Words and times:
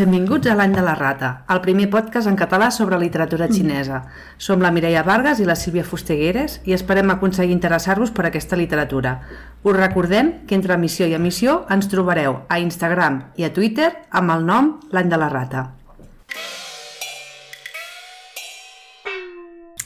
Benvinguts 0.00 0.48
a 0.48 0.54
l'any 0.56 0.72
de 0.72 0.80
la 0.80 0.94
rata, 0.96 1.28
el 1.52 1.58
primer 1.60 1.90
podcast 1.92 2.24
en 2.30 2.36
català 2.40 2.70
sobre 2.72 2.96
literatura 2.96 3.50
xinesa. 3.52 3.98
Som 4.40 4.62
la 4.64 4.70
Mireia 4.72 5.02
Vargas 5.04 5.42
i 5.42 5.48
la 5.48 5.56
Sílvia 5.60 5.84
Fustegueres 5.84 6.54
i 6.64 6.72
esperem 6.72 7.12
aconseguir 7.12 7.52
interessar-vos 7.52 8.12
per 8.16 8.24
aquesta 8.24 8.56
literatura. 8.56 9.18
Us 9.60 9.76
recordem 9.76 10.30
que 10.48 10.56
entre 10.56 10.78
emissió 10.80 11.04
i 11.04 11.12
emissió 11.18 11.58
ens 11.68 11.90
trobareu 11.92 12.38
a 12.48 12.56
Instagram 12.62 13.20
i 13.36 13.44
a 13.44 13.52
Twitter 13.52 13.90
amb 14.08 14.32
el 14.38 14.48
nom 14.48 14.72
l'any 14.88 15.12
de 15.12 15.20
la 15.20 15.28
rata. 15.28 15.66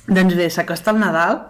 Doncs 0.07 0.39
bé, 0.39 0.47
s'acosta 0.47 0.95
el 0.95 1.03
Nadal 1.03 1.41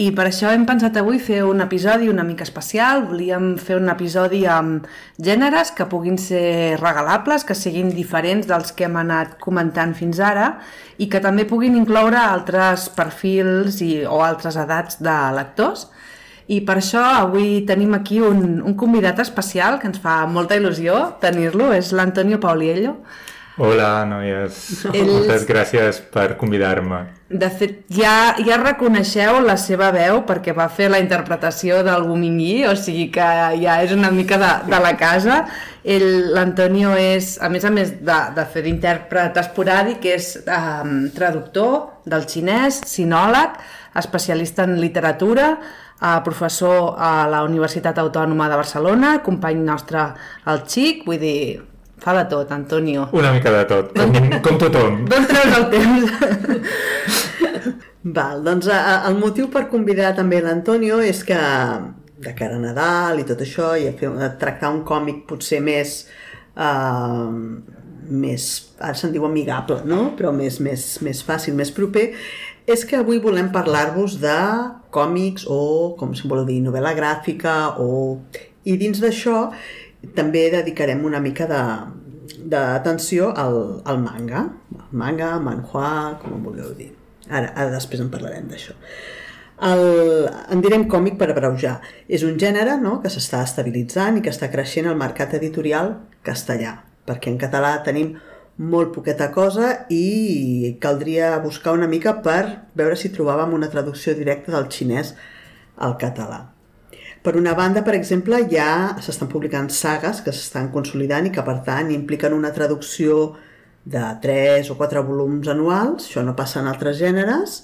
i 0.00 0.06
per 0.16 0.24
això 0.24 0.48
hem 0.48 0.62
pensat 0.64 0.96
avui 0.96 1.18
fer 1.20 1.42
un 1.44 1.60
episodi 1.60 2.08
una 2.08 2.24
mica 2.24 2.46
especial. 2.46 3.02
Volíem 3.10 3.58
fer 3.60 3.76
un 3.76 3.90
episodi 3.92 4.46
amb 4.48 4.86
gèneres 5.20 5.74
que 5.76 5.84
puguin 5.90 6.16
ser 6.16 6.78
regalables, 6.80 7.44
que 7.44 7.54
siguin 7.54 7.90
diferents 7.92 8.48
dels 8.48 8.72
que 8.72 8.86
hem 8.88 8.96
anat 8.96 9.36
comentant 9.42 9.92
fins 9.98 10.20
ara 10.20 10.54
i 10.96 11.10
que 11.12 11.20
també 11.20 11.44
puguin 11.44 11.76
incloure 11.76 12.16
altres 12.16 12.88
perfils 12.96 13.82
i, 13.84 14.06
o 14.08 14.22
altres 14.24 14.56
edats 14.56 14.96
de 15.04 15.18
lectors. 15.36 15.90
I 16.48 16.62
per 16.66 16.78
això 16.80 17.02
avui 17.20 17.60
tenim 17.68 17.92
aquí 17.94 18.20
un, 18.24 18.62
un 18.64 18.74
convidat 18.74 19.20
especial 19.20 19.78
que 19.78 19.90
ens 19.92 20.00
fa 20.00 20.22
molta 20.26 20.56
il·lusió 20.56 21.18
tenir-lo, 21.20 21.68
és 21.76 21.92
l'Antonio 21.92 22.40
Pauliello. 22.40 22.96
Hola, 23.60 24.06
noies. 24.08 24.86
Ells... 24.88 25.12
Moltes 25.12 25.44
gràcies 25.44 26.00
per 26.12 26.32
convidar-me. 26.40 27.04
De 27.32 27.48
fet, 27.48 27.78
ja, 27.88 28.34
ja 28.44 28.58
reconeixeu 28.60 29.38
la 29.40 29.54
seva 29.56 29.88
veu 29.94 30.18
perquè 30.28 30.52
va 30.52 30.66
fer 30.68 30.90
la 30.92 30.98
interpretació 31.00 31.78
del 31.86 32.04
Gumingui, 32.04 32.66
o 32.68 32.74
sigui 32.76 33.06
que 33.14 33.28
ja 33.62 33.78
és 33.80 33.94
una 33.96 34.10
mica 34.12 34.36
de, 34.40 34.50
de 34.68 34.80
la 34.84 34.92
casa. 35.00 35.38
L'Antonio 36.36 36.92
és, 36.98 37.38
a 37.40 37.48
més 37.48 37.64
a 37.64 37.72
més 37.72 37.94
de, 38.04 38.18
de 38.36 38.44
fer 38.52 38.66
d'intèrpret 38.68 39.40
esporàdic, 39.40 40.04
és 40.12 40.34
um, 40.44 41.08
traductor 41.16 42.04
del 42.04 42.28
xinès, 42.28 42.82
sinòleg, 42.92 43.56
especialista 44.02 44.68
en 44.68 44.76
literatura, 44.82 45.54
uh, 45.56 46.20
professor 46.28 46.94
a 47.00 47.26
la 47.32 47.42
Universitat 47.48 47.96
Autònoma 48.02 48.52
de 48.52 48.60
Barcelona, 48.60 49.18
company 49.24 49.64
nostre 49.64 50.04
al 50.44 50.66
XIC, 50.68 51.06
vull 51.08 51.22
dir, 51.22 51.42
Fa 52.02 52.12
de 52.16 52.24
tot, 52.26 52.50
Antonio. 52.50 53.08
Una 53.14 53.30
mica 53.32 53.52
de 53.54 53.64
tot, 53.70 53.92
com, 53.94 54.16
com 54.44 54.56
tothom. 54.58 55.04
D'on 55.06 55.26
treus 55.30 55.58
el 55.58 55.66
temps? 55.70 56.06
Val, 58.16 58.40
doncs 58.42 58.66
el 58.72 59.18
motiu 59.20 59.46
per 59.52 59.68
convidar 59.70 60.10
també 60.16 60.40
l'Antonio 60.42 60.98
és 61.06 61.22
que 61.22 61.38
de 62.22 62.32
cara 62.38 62.56
a 62.58 62.62
Nadal 62.62 63.20
i 63.22 63.26
tot 63.26 63.42
això, 63.44 63.72
i 63.78 63.86
a, 63.86 63.92
fer, 63.98 64.10
a 64.18 64.32
tractar 64.38 64.72
un 64.74 64.82
còmic 64.86 65.22
potser 65.30 65.60
més, 65.62 65.94
uh, 66.58 67.30
més 68.10 68.48
ara 68.80 68.98
se'n 68.98 69.14
diu 69.14 69.26
amigable, 69.28 69.82
no? 69.86 70.12
però 70.18 70.32
més, 70.34 70.58
més, 70.62 70.86
més 71.06 71.22
fàcil, 71.26 71.54
més 71.58 71.70
proper, 71.74 72.08
és 72.66 72.82
que 72.86 72.98
avui 72.98 73.22
volem 73.22 73.50
parlar-vos 73.54 74.18
de 74.22 74.38
còmics 74.94 75.46
o, 75.50 75.94
com 75.98 76.14
si 76.18 76.26
voleu 76.30 76.46
dir, 76.50 76.58
novel·la 76.66 76.96
gràfica 76.98 77.76
o... 77.82 78.18
I 78.62 78.76
dins 78.78 79.00
d'això 79.02 79.48
també 80.16 80.50
dedicarem 80.52 81.04
una 81.06 81.20
mica 81.20 81.46
d'atenció 81.48 83.32
al, 83.38 83.82
al 83.84 83.98
manga, 84.02 84.46
el 84.76 84.96
manga, 84.98 85.38
manhua, 85.40 86.18
com 86.22 86.36
en 86.36 86.44
vulgueu 86.46 86.72
dir. 86.78 86.92
Ara, 87.30 87.52
ara 87.54 87.70
després 87.72 88.02
en 88.02 88.10
parlarem 88.12 88.48
d'això. 88.50 88.74
El, 89.62 89.84
en 90.50 90.62
direm 90.64 90.88
còmic 90.90 91.18
per 91.20 91.30
abreujar. 91.30 91.76
És 92.10 92.24
un 92.26 92.38
gènere 92.40 92.76
no, 92.82 92.98
que 93.02 93.12
s'està 93.12 93.44
estabilitzant 93.46 94.18
i 94.18 94.24
que 94.24 94.32
està 94.34 94.50
creixent 94.50 94.90
al 94.90 94.98
mercat 94.98 95.36
editorial 95.38 95.94
castellà, 96.26 96.80
perquè 97.06 97.30
en 97.30 97.38
català 97.38 97.76
tenim 97.86 98.16
molt 98.58 98.92
poqueta 98.94 99.30
cosa 99.32 99.86
i 99.90 100.76
caldria 100.80 101.38
buscar 101.44 101.72
una 101.78 101.88
mica 101.88 102.18
per 102.22 102.68
veure 102.78 102.98
si 102.98 103.12
trobàvem 103.14 103.54
una 103.54 103.70
traducció 103.72 104.14
directa 104.18 104.52
del 104.52 104.68
xinès 104.70 105.14
al 105.78 105.96
català. 105.98 106.51
Per 107.22 107.36
una 107.38 107.54
banda, 107.54 107.84
per 107.86 107.94
exemple, 107.94 108.40
ja 108.50 108.96
s'estan 109.02 109.30
publicant 109.30 109.68
sagues 109.70 110.24
que 110.26 110.34
s'estan 110.34 110.72
consolidant 110.74 111.28
i 111.28 111.30
que, 111.34 111.44
per 111.46 111.60
tant, 111.66 111.92
impliquen 111.94 112.34
una 112.34 112.50
traducció 112.54 113.36
de 113.84 114.02
3 114.22 114.70
o 114.74 114.78
4 114.78 115.02
volums 115.06 115.50
anuals, 115.50 116.08
això 116.08 116.24
no 116.26 116.34
passa 116.38 116.60
en 116.60 116.70
altres 116.70 116.98
gèneres, 116.98 117.62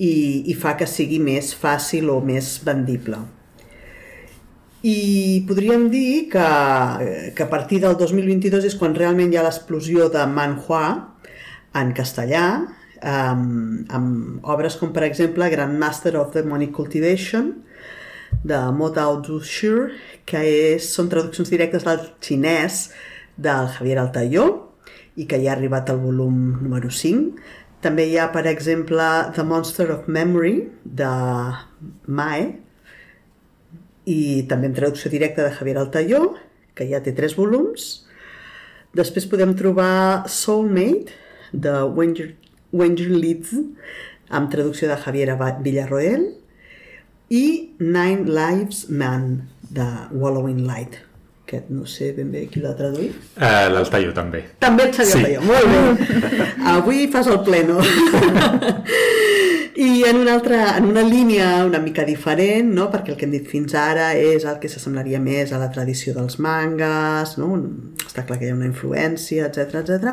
i, 0.00 0.12
i 0.50 0.56
fa 0.58 0.74
que 0.80 0.88
sigui 0.90 1.20
més 1.22 1.52
fàcil 1.54 2.10
o 2.10 2.18
més 2.24 2.56
vendible. 2.66 3.20
I 4.82 5.44
podríem 5.46 5.90
dir 5.92 6.30
que, 6.32 6.50
que 7.36 7.44
a 7.44 7.50
partir 7.52 7.82
del 7.84 7.98
2022 8.00 8.64
és 8.70 8.76
quan 8.80 8.96
realment 8.96 9.30
hi 9.30 9.36
ha 9.36 9.44
l'explosió 9.44 10.08
de 10.10 10.24
manhua 10.26 10.84
en 11.76 11.92
castellà, 11.94 12.44
amb, 13.00 13.90
amb 13.92 14.46
obres 14.48 14.78
com 14.80 14.90
per 14.92 15.04
exemple 15.06 15.50
Grandmaster 15.52 16.16
of 16.18 16.32
the 16.32 16.42
Money 16.42 16.72
Cultivation, 16.72 17.52
de 18.44 18.58
Motao 18.72 19.20
Zhuxu, 19.24 19.90
que 20.28 20.40
és, 20.40 20.88
són 20.94 21.10
traduccions 21.12 21.50
directes 21.52 21.84
del 21.86 22.02
xinès 22.24 22.88
del 23.36 23.70
Javier 23.74 23.98
Altayó 24.00 24.46
i 25.16 25.26
que 25.28 25.40
ja 25.42 25.52
ha 25.52 25.56
arribat 25.58 25.90
al 25.90 26.00
volum 26.02 26.36
número 26.62 26.90
5. 26.90 27.40
També 27.84 28.06
hi 28.08 28.18
ha, 28.20 28.28
per 28.32 28.44
exemple, 28.48 29.04
The 29.36 29.44
Monster 29.44 29.88
of 29.94 30.08
Memory, 30.08 30.56
de 30.84 31.10
Mae, 32.06 32.50
i 34.10 34.20
també 34.48 34.68
en 34.68 34.76
traducció 34.76 35.10
directa 35.12 35.46
de 35.46 35.54
Javier 35.56 35.78
Altayó, 35.80 36.34
que 36.76 36.88
ja 36.88 37.00
té 37.04 37.14
tres 37.16 37.36
volums. 37.38 37.90
Després 38.96 39.28
podem 39.30 39.54
trobar 39.56 40.28
Soulmate, 40.28 41.16
de 41.52 41.72
Wenger 41.90 43.08
Leeds, 43.10 43.56
amb 44.30 44.50
traducció 44.52 44.88
de 44.88 44.98
Javier 45.00 45.34
Villarroel, 45.64 46.28
i 47.30 47.44
Nine 47.78 48.26
Lives 48.26 48.88
Man, 48.90 49.48
de 49.70 49.86
Wallowing 50.10 50.66
Light 50.66 50.98
que 51.50 51.64
no 51.68 51.84
sé 51.84 52.12
ben 52.14 52.30
bé 52.30 52.44
qui 52.46 52.60
l'ha 52.62 52.76
traduït. 52.78 53.16
Uh, 53.34 53.66
L'Altaio 53.74 54.12
també. 54.14 54.44
També 54.62 54.86
et 54.86 55.00
sabia 55.00 55.40
sí. 55.40 55.48
molt 55.48 55.66
bé. 55.66 56.44
Avui 56.76 57.08
fas 57.10 57.26
el 57.26 57.40
pleno. 57.42 57.80
I 59.80 60.04
en 60.06 60.20
una, 60.20 60.36
altra, 60.36 60.76
en 60.76 60.86
una 60.92 61.02
línia 61.02 61.64
una 61.66 61.80
mica 61.82 62.04
diferent, 62.06 62.70
no? 62.76 62.86
perquè 62.92 63.14
el 63.14 63.18
que 63.18 63.26
hem 63.26 63.34
dit 63.34 63.50
fins 63.50 63.74
ara 63.74 64.12
és 64.14 64.44
el 64.46 64.60
que 64.62 64.70
s'assemblaria 64.70 65.18
més 65.24 65.50
a 65.50 65.58
la 65.58 65.70
tradició 65.74 66.14
dels 66.14 66.38
mangas, 66.38 67.34
no? 67.40 67.48
està 68.04 68.26
clar 68.28 68.38
que 68.38 68.46
hi 68.46 68.52
ha 68.52 68.58
una 68.58 68.68
influència, 68.68 69.48
etc 69.48 69.80
etc. 69.80 70.12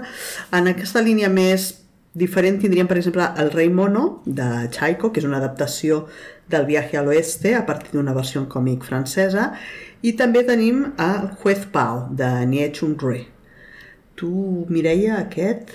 En 0.57 0.71
aquesta 0.71 1.03
línia 1.05 1.29
més 1.29 1.69
diferent 2.17 2.57
tindríem, 2.61 2.87
per 2.89 2.97
exemple, 2.97 3.27
El 3.37 3.51
rei 3.53 3.69
mono, 3.69 4.21
de 4.25 4.67
Chaiko, 4.73 5.11
que 5.13 5.21
és 5.21 5.27
una 5.27 5.37
adaptació 5.37 6.05
del 6.49 6.65
viatge 6.65 6.97
a 6.97 7.03
l'oeste 7.05 7.53
a 7.55 7.63
partir 7.67 7.93
d'una 7.93 8.15
versió 8.15 8.45
còmic 8.49 8.85
francesa 8.87 9.51
i 10.01 10.13
també 10.17 10.43
tenim 10.47 10.83
el 11.03 11.29
Juez 11.41 11.65
Pau 11.73 12.07
de 12.15 12.29
Nie 12.49 12.71
Chung 12.73 12.97
Rui. 13.01 13.25
Tu, 14.17 14.31
Mireia, 14.69 15.21
aquest... 15.25 15.73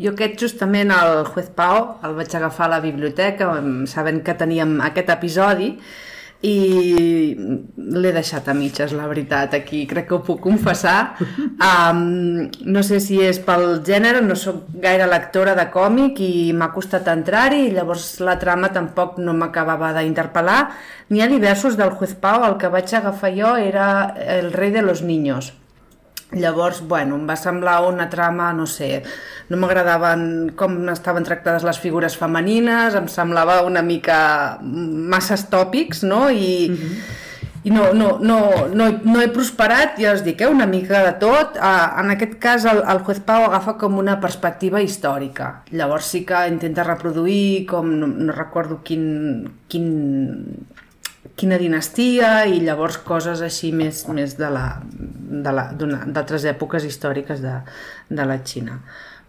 Jo 0.00 0.14
aquest 0.14 0.38
justament 0.40 0.88
el 0.94 1.26
Juez 1.28 1.50
Pau 1.52 1.98
el 2.06 2.14
vaig 2.16 2.32
agafar 2.36 2.70
a 2.70 2.74
la 2.76 2.80
biblioteca 2.80 3.50
sabent 3.90 4.22
que 4.24 4.32
teníem 4.32 4.78
aquest 4.86 5.10
episodi 5.12 5.74
i 6.40 7.36
l'he 7.36 8.12
deixat 8.16 8.46
a 8.48 8.54
mitges, 8.56 8.94
la 8.96 9.04
veritat, 9.10 9.52
aquí 9.58 9.82
crec 9.88 10.06
que 10.08 10.16
ho 10.16 10.22
puc 10.24 10.40
confessar. 10.48 10.98
Um, 11.60 12.48
no 12.64 12.80
sé 12.80 12.96
si 13.04 13.18
és 13.20 13.36
pel 13.44 13.82
gènere, 13.84 14.22
no 14.24 14.32
sóc 14.38 14.62
gaire 14.80 15.04
lectora 15.10 15.52
de 15.58 15.66
còmic 15.68 16.22
i 16.24 16.54
m'ha 16.56 16.70
costat 16.72 17.10
entrar-hi 17.12 17.66
i 17.66 17.74
llavors 17.74 18.06
la 18.24 18.38
trama 18.40 18.70
tampoc 18.72 19.18
no 19.20 19.34
m'acabava 19.36 19.92
d'interpel·lar. 19.98 20.60
N'hi 21.12 21.20
ha 21.20 21.28
diversos 21.28 21.76
del 21.76 21.92
Juez 21.98 22.14
Pau, 22.22 22.46
el 22.48 22.56
que 22.56 22.72
vaig 22.72 22.94
agafar 22.96 23.34
jo 23.36 23.52
era 23.60 23.90
El 24.40 24.54
rei 24.54 24.72
de 24.72 24.80
los 24.80 25.02
niños, 25.02 25.52
Llavors, 26.32 26.80
bueno, 26.86 27.16
em 27.18 27.24
va 27.26 27.34
semblar 27.34 27.80
una 27.88 28.06
trama, 28.10 28.52
no 28.54 28.66
sé, 28.70 29.00
no 29.50 29.58
m'agradaven 29.58 30.52
com 30.58 30.76
estaven 30.92 31.26
tractades 31.26 31.66
les 31.66 31.80
figures 31.82 32.14
femenines, 32.18 32.94
em 32.94 33.08
semblava 33.10 33.60
una 33.66 33.82
mica 33.82 34.20
massa 34.62 35.38
tòpics, 35.50 36.04
no? 36.06 36.28
I, 36.30 36.68
mm 36.70 36.76
-hmm. 36.76 36.94
i 37.64 37.70
no, 37.70 37.92
no, 37.92 38.18
no, 38.22 38.38
no, 38.72 38.86
no 39.02 39.20
he 39.20 39.28
prosperat, 39.28 39.98
ja 39.98 40.14
us 40.14 40.22
dic, 40.22 40.40
eh, 40.40 40.46
una 40.46 40.66
mica 40.66 41.02
de 41.02 41.12
tot. 41.18 41.56
Uh, 41.56 42.00
en 42.00 42.10
aquest 42.10 42.38
cas, 42.38 42.64
el, 42.64 42.78
el 42.78 42.98
Juez 43.00 43.20
Pau 43.20 43.44
agafa 43.44 43.76
com 43.76 43.98
una 43.98 44.20
perspectiva 44.20 44.80
històrica. 44.80 45.62
Llavors 45.72 46.04
sí 46.04 46.24
que 46.24 46.46
intenta 46.48 46.84
reproduir, 46.84 47.66
com 47.66 47.90
no, 48.00 48.06
no 48.06 48.32
recordo 48.32 48.80
quin, 48.84 49.50
quin 49.66 49.88
quina 51.40 51.58
dinastia 51.60 52.44
i 52.46 52.60
llavors 52.60 52.98
coses 53.06 53.40
així 53.44 53.72
més, 53.72 54.04
més 54.12 54.36
de 54.36 54.50
la 54.52 54.64
d'altres 55.40 56.44
èpoques 56.50 56.84
històriques 56.84 57.40
de, 57.40 57.54
de 58.10 58.26
la 58.28 58.38
Xina. 58.44 58.80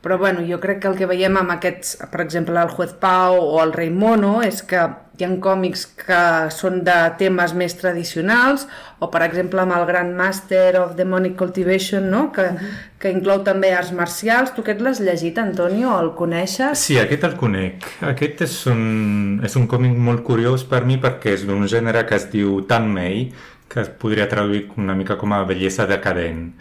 Però 0.02 0.18
bueno, 0.18 0.42
jo 0.48 0.60
crec 0.60 0.82
que 0.82 0.90
el 0.90 0.98
que 0.98 1.06
veiem 1.06 1.38
amb 1.38 1.54
aquests, 1.54 2.00
per 2.10 2.24
exemple, 2.24 2.58
el 2.58 2.74
Juez 2.74 2.96
Pau 2.98 3.38
o 3.38 3.62
el 3.62 3.74
Rei 3.74 3.92
Mono, 3.94 4.40
és 4.42 4.64
que 4.66 4.82
hi 5.22 5.26
ha 5.28 5.30
còmics 5.44 5.84
que 6.00 6.22
són 6.50 6.80
de 6.88 6.96
temes 7.20 7.54
més 7.54 7.76
tradicionals, 7.78 8.66
o 8.98 9.12
per 9.14 9.22
exemple 9.28 9.62
amb 9.62 9.76
el 9.78 9.86
Grand 9.86 10.18
Master 10.18 10.80
of 10.80 10.96
Demonic 10.98 11.38
Cultivation, 11.38 12.10
no? 12.10 12.32
que, 12.32 12.42
uh 12.42 12.58
-huh. 12.58 12.74
que 12.98 13.12
inclou 13.12 13.44
també 13.44 13.74
arts 13.74 13.92
marcials. 13.92 14.54
Tu 14.56 14.62
aquest 14.62 14.82
l'has 14.82 15.00
llegit, 15.00 15.38
Antonio? 15.38 16.00
El 16.00 16.16
coneixes? 16.16 16.80
Sí, 16.80 16.98
aquest 16.98 17.24
el 17.24 17.36
conec. 17.36 17.86
Aquest 18.02 18.42
és 18.42 18.66
un, 18.66 19.40
és 19.44 19.56
un 19.56 19.68
còmic 19.68 19.96
molt 19.98 20.24
curiós 20.24 20.64
per 20.64 20.84
mi 20.86 20.98
perquè 20.98 21.34
és 21.34 21.46
d'un 21.46 21.68
gènere 21.68 22.06
que 22.06 22.16
es 22.16 22.32
diu 22.32 22.62
Tanmei, 22.62 23.32
que 23.68 23.82
es 23.82 23.90
podria 23.90 24.28
traduir 24.28 24.72
una 24.78 24.96
mica 24.96 25.16
com 25.16 25.32
a 25.34 25.44
bellesa 25.44 25.86
decadent 25.86 26.54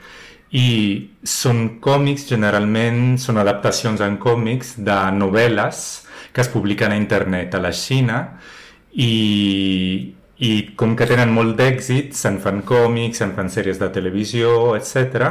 i 0.51 0.71
són 1.23 1.79
còmics, 1.83 2.27
generalment 2.31 3.19
són 3.23 3.39
adaptacions 3.39 4.01
en 4.03 4.17
còmics 4.19 4.75
de 4.83 4.99
novel·les 5.15 5.83
que 6.33 6.43
es 6.43 6.51
publiquen 6.51 6.95
a 6.95 6.99
internet 6.99 7.55
a 7.55 7.61
la 7.63 7.71
Xina 7.75 8.19
i, 8.93 10.11
i 10.43 10.51
com 10.79 10.97
que 10.99 11.07
tenen 11.07 11.31
molt 11.35 11.55
d'èxit, 11.59 12.15
se'n 12.19 12.41
fan 12.43 12.65
còmics, 12.67 13.23
se'n 13.23 13.35
fan 13.37 13.51
sèries 13.53 13.79
de 13.79 13.91
televisió, 13.95 14.75
etc. 14.79 15.31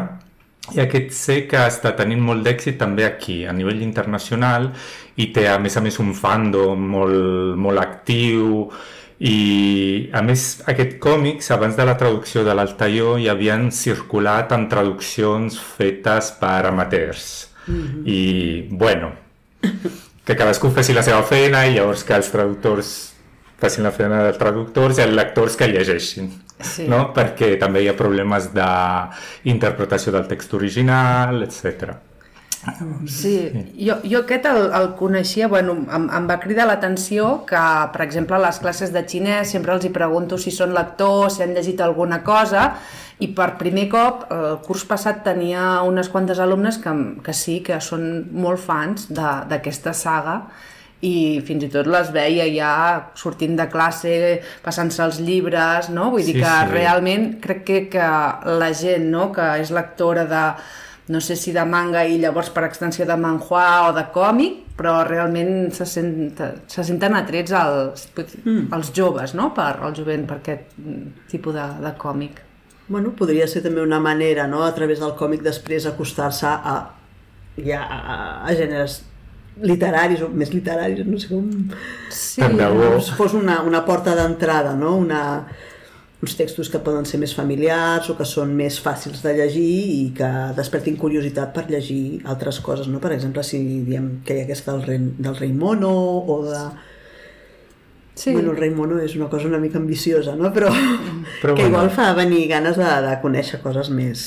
I 0.75 0.83
aquest 0.86 1.12
sé 1.16 1.39
que 1.50 1.66
està 1.68 1.95
tenint 1.98 2.21
molt 2.24 2.45
d'èxit 2.45 2.77
també 2.80 3.07
aquí, 3.07 3.42
a 3.45 3.56
nivell 3.56 3.81
internacional, 3.83 4.69
i 5.19 5.31
té 5.36 5.48
a 5.51 5.57
més 5.60 5.75
a 5.75 5.83
més 5.83 6.00
un 6.00 6.13
fandom 6.16 6.88
molt, 6.95 7.57
molt 7.60 7.83
actiu, 7.83 8.69
i 9.19 10.10
a 10.16 10.21
més 10.24 10.62
aquest 10.71 10.95
còmics 11.04 11.51
abans 11.51 11.75
de 11.75 11.86
la 11.86 11.98
traducció 12.00 12.45
de 12.48 12.54
l'Altaió 12.56 13.18
hi 13.19 13.27
havien 13.27 13.68
circulat 13.75 14.54
en 14.56 14.69
traduccions 14.71 15.57
fetes 15.60 16.31
per 16.39 16.66
amateurs 16.69 17.50
mm 17.68 17.75
-hmm. 17.75 18.07
i 18.07 18.68
bueno 18.71 19.12
que 20.25 20.36
cadascú 20.36 20.71
faci 20.71 20.94
la 20.94 21.04
seva 21.04 21.24
feina 21.24 21.66
i 21.68 21.74
llavors 21.74 22.04
que 22.04 22.16
els 22.16 22.31
traductors 22.31 23.13
facin 23.57 23.83
la 23.83 23.92
feina 23.92 24.24
dels 24.24 24.38
traductors 24.38 24.98
i 24.98 25.01
els 25.01 25.13
lectors 25.13 25.57
que 25.57 25.68
llegeixin 25.68 26.31
sí. 26.62 26.88
no? 26.88 27.12
perquè 27.16 27.57
també 27.60 27.83
hi 27.83 27.89
ha 27.89 27.98
problemes 27.98 28.54
d'interpretació 28.54 30.12
del 30.12 30.27
text 30.27 30.54
original 30.54 31.44
etc. 31.44 32.09
Sí, 33.08 33.36
jo, 33.80 33.96
jo 34.04 34.22
aquest 34.24 34.48
el, 34.50 34.66
el 34.76 34.90
coneixia, 35.00 35.48
bueno, 35.48 35.78
em, 35.96 36.08
em 36.16 36.26
va 36.28 36.40
cridar 36.44 36.66
l'atenció 36.68 37.30
que, 37.48 37.62
per 37.94 38.02
exemple, 38.04 38.36
a 38.36 38.42
les 38.44 38.60
classes 38.60 38.92
de 38.96 39.04
xinès 39.08 39.54
sempre 39.56 39.76
els 39.76 39.86
hi 39.88 39.94
pregunto 39.96 40.38
si 40.38 40.52
són 40.52 40.76
lectors, 40.76 41.38
si 41.38 41.46
han 41.46 41.56
llegit 41.56 41.80
alguna 41.86 42.20
cosa, 42.26 42.74
i 43.24 43.30
per 43.36 43.54
primer 43.60 43.88
cop, 43.92 44.26
el 44.36 44.60
curs 44.66 44.84
passat 44.88 45.24
tenia 45.24 45.80
unes 45.88 46.12
quantes 46.12 46.40
alumnes 46.40 46.80
que, 46.84 46.96
que 47.24 47.36
sí, 47.36 47.60
que 47.64 47.80
són 47.84 48.28
molt 48.32 48.60
fans 48.64 49.08
d'aquesta 49.16 49.96
saga, 49.96 50.42
i 51.00 51.40
fins 51.48 51.64
i 51.64 51.70
tot 51.72 51.88
les 51.88 52.12
veia 52.12 52.44
ja 52.52 52.74
sortint 53.16 53.56
de 53.56 53.70
classe, 53.72 54.12
passant-se 54.66 55.00
els 55.06 55.22
llibres, 55.24 55.88
no? 55.96 56.10
Vull 56.12 56.26
dir 56.28 56.36
sí, 56.36 56.44
que 56.44 56.56
sí. 56.58 56.72
realment 56.74 57.30
crec 57.40 57.64
que, 57.68 57.80
que 57.94 58.12
la 58.60 58.72
gent 58.76 59.08
no? 59.14 59.30
que 59.36 59.48
és 59.64 59.72
lectora 59.72 60.28
de, 60.28 60.44
no 61.10 61.20
sé 61.22 61.36
si 61.36 61.52
de 61.52 61.64
manga 61.66 62.04
i 62.06 62.20
llavors 62.22 62.52
per 62.54 62.68
extensió 62.68 63.06
de 63.10 63.16
manhua 63.18 63.90
o 63.90 63.94
de 63.98 64.04
còmic, 64.14 64.60
però 64.78 65.00
realment 65.08 65.72
se, 65.74 65.88
sent, 65.90 66.38
se 66.70 66.86
senten 66.86 67.18
atrets 67.18 67.56
als, 67.58 68.06
mm. 68.14 68.70
als 68.78 68.94
joves, 68.96 69.34
no? 69.34 69.50
per, 69.58 69.72
al 69.82 69.98
jovent, 69.98 70.28
per 70.30 70.38
aquest 70.38 70.78
tipus 71.32 71.58
de, 71.58 71.66
de 71.82 71.94
còmic. 71.98 72.44
Bueno, 72.90 73.16
podria 73.18 73.48
ser 73.50 73.64
també 73.66 73.82
una 73.82 74.00
manera, 74.02 74.46
no?, 74.50 74.62
a 74.66 74.72
través 74.78 75.02
del 75.02 75.16
còmic 75.18 75.42
després 75.46 75.90
acostar-se 75.90 76.50
a, 76.50 76.78
ja, 77.58 77.82
a, 77.82 78.20
a 78.46 78.56
gèneres 78.58 79.02
literaris 79.66 80.22
o 80.24 80.30
més 80.30 80.54
literaris, 80.54 81.04
no 81.10 81.20
sé 81.20 81.30
com... 81.32 81.50
Sí, 82.14 82.42
com 82.42 83.02
si 83.02 83.18
fos 83.18 83.36
una, 83.38 83.60
una 83.66 83.82
porta 83.86 84.14
d'entrada, 84.18 84.76
no? 84.78 84.96
Una, 85.02 85.22
uns 86.21 86.36
textos 86.36 86.68
que 86.68 86.81
poden 86.83 87.06
ser 87.07 87.18
més 87.21 87.31
familiars 87.36 88.10
o 88.12 88.16
que 88.18 88.25
són 88.27 88.51
més 88.56 88.80
fàcils 88.83 89.21
de 89.24 89.31
llegir 89.38 89.71
i 89.94 90.01
que 90.16 90.30
despertin 90.57 90.98
curiositat 91.00 91.54
per 91.56 91.69
llegir 91.69 92.19
altres 92.27 92.60
coses, 92.63 92.89
no? 92.92 93.00
Per 93.00 93.13
exemple, 93.16 93.44
si 93.48 93.62
diem 93.88 94.18
que 94.27 94.36
hi 94.36 94.42
ha 94.42 94.48
aquesta 94.50 94.75
del 94.75 94.83
rei, 94.89 95.00
del 95.18 95.39
rei 95.39 95.54
mono 95.56 95.94
o 96.19 96.42
de... 96.44 96.63
Sí. 98.19 98.33
Bueno, 98.36 98.51
el 98.51 98.60
rei 98.60 98.74
mono 98.75 98.98
és 99.00 99.16
una 99.16 99.30
cosa 99.31 99.48
una 99.48 99.62
mica 99.63 99.80
ambiciosa, 99.80 100.36
no? 100.36 100.51
Però, 100.51 100.74
Però 101.42 101.56
que 101.56 101.63
bueno. 101.63 101.69
igual 101.69 101.92
fa 101.95 102.12
venir 102.18 102.50
ganes 102.51 102.75
de, 102.75 102.89
de 103.06 103.16
conèixer 103.24 103.62
coses 103.63 103.88
més, 103.88 104.21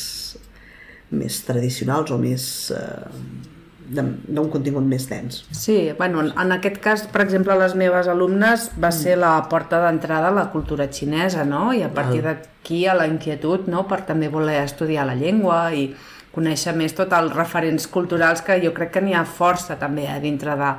més 1.13 1.43
tradicionals 1.45 2.15
o 2.15 2.21
més... 2.23 2.45
Eh, 2.73 3.51
d'un 3.93 4.49
contingut 4.53 4.85
més 4.89 5.05
dens. 5.11 5.43
Sí, 5.53 5.77
bueno, 5.99 6.23
en 6.25 6.55
aquest 6.55 6.79
cas, 6.85 7.05
per 7.13 7.25
exemple, 7.25 7.57
les 7.61 7.75
meves 7.79 8.09
alumnes 8.09 8.71
va 8.77 8.89
mm. 8.89 8.97
ser 8.97 9.19
la 9.21 9.35
porta 9.51 9.83
d'entrada 9.85 10.31
a 10.31 10.37
la 10.37 10.47
cultura 10.55 10.89
xinesa, 10.89 11.45
no? 11.49 11.71
I 11.77 11.85
a 11.85 11.91
partir 11.93 12.23
d'aquí 12.25 12.87
a 12.87 12.97
la 12.97 13.07
inquietud, 13.11 13.69
no?, 13.73 13.85
per 13.91 14.03
també 14.09 14.31
voler 14.33 14.63
estudiar 14.63 15.07
la 15.09 15.19
llengua 15.19 15.67
i 15.77 15.91
conèixer 16.33 16.73
més 16.77 16.97
tots 16.97 17.13
els 17.13 17.35
referents 17.37 17.87
culturals 17.93 18.41
que 18.45 18.57
jo 18.63 18.73
crec 18.73 18.95
que 18.95 19.05
n'hi 19.05 19.13
ha 19.13 19.27
força 19.29 19.77
també 19.77 20.07
a 20.09 20.17
dintre 20.23 20.57
de, 20.57 20.71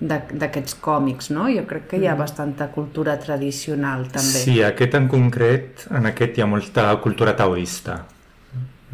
d'aquests 0.00 0.78
còmics, 0.82 1.30
no? 1.34 1.48
Jo 1.50 1.64
crec 1.66 1.88
que 1.92 2.00
hi 2.02 2.06
ha 2.06 2.14
mm. 2.14 2.22
bastanta 2.22 2.68
cultura 2.74 3.18
tradicional 3.22 4.06
també. 4.10 4.42
Sí, 4.44 4.58
aquest 4.62 4.98
en 4.98 5.08
concret, 5.10 5.86
en 5.94 6.10
aquest 6.10 6.38
hi 6.38 6.44
ha 6.44 6.50
molta 6.50 6.90
cultura 7.02 7.34
taoista. 7.38 8.00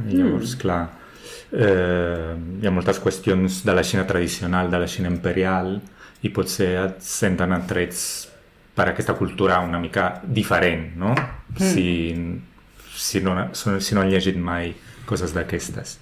Llavors, 0.05 0.55
mm. 0.57 0.61
clar, 0.61 0.83
eh, 1.55 2.35
hi 2.61 2.67
ha 2.67 2.73
moltes 2.75 3.01
qüestions 3.03 3.63
de 3.65 3.75
la 3.75 3.85
Xina 3.87 4.05
tradicional, 4.09 4.71
de 4.71 4.81
la 4.83 4.89
Xina 4.91 5.11
imperial, 5.13 5.77
i 6.25 6.31
potser 6.33 6.71
et 6.81 7.03
senten 7.05 7.53
atrets 7.55 8.05
per 8.75 8.89
aquesta 8.91 9.15
cultura 9.15 9.61
una 9.63 9.79
mica 9.79 10.21
diferent, 10.25 10.89
no? 10.99 11.13
Mm. 11.15 11.69
Si, 11.71 11.89
si, 12.97 13.21
no, 13.23 13.37
si 13.55 13.95
no 13.95 14.03
han 14.03 14.11
llegit 14.11 14.39
mai 14.41 14.73
coses 15.07 15.35
d'aquestes. 15.37 15.99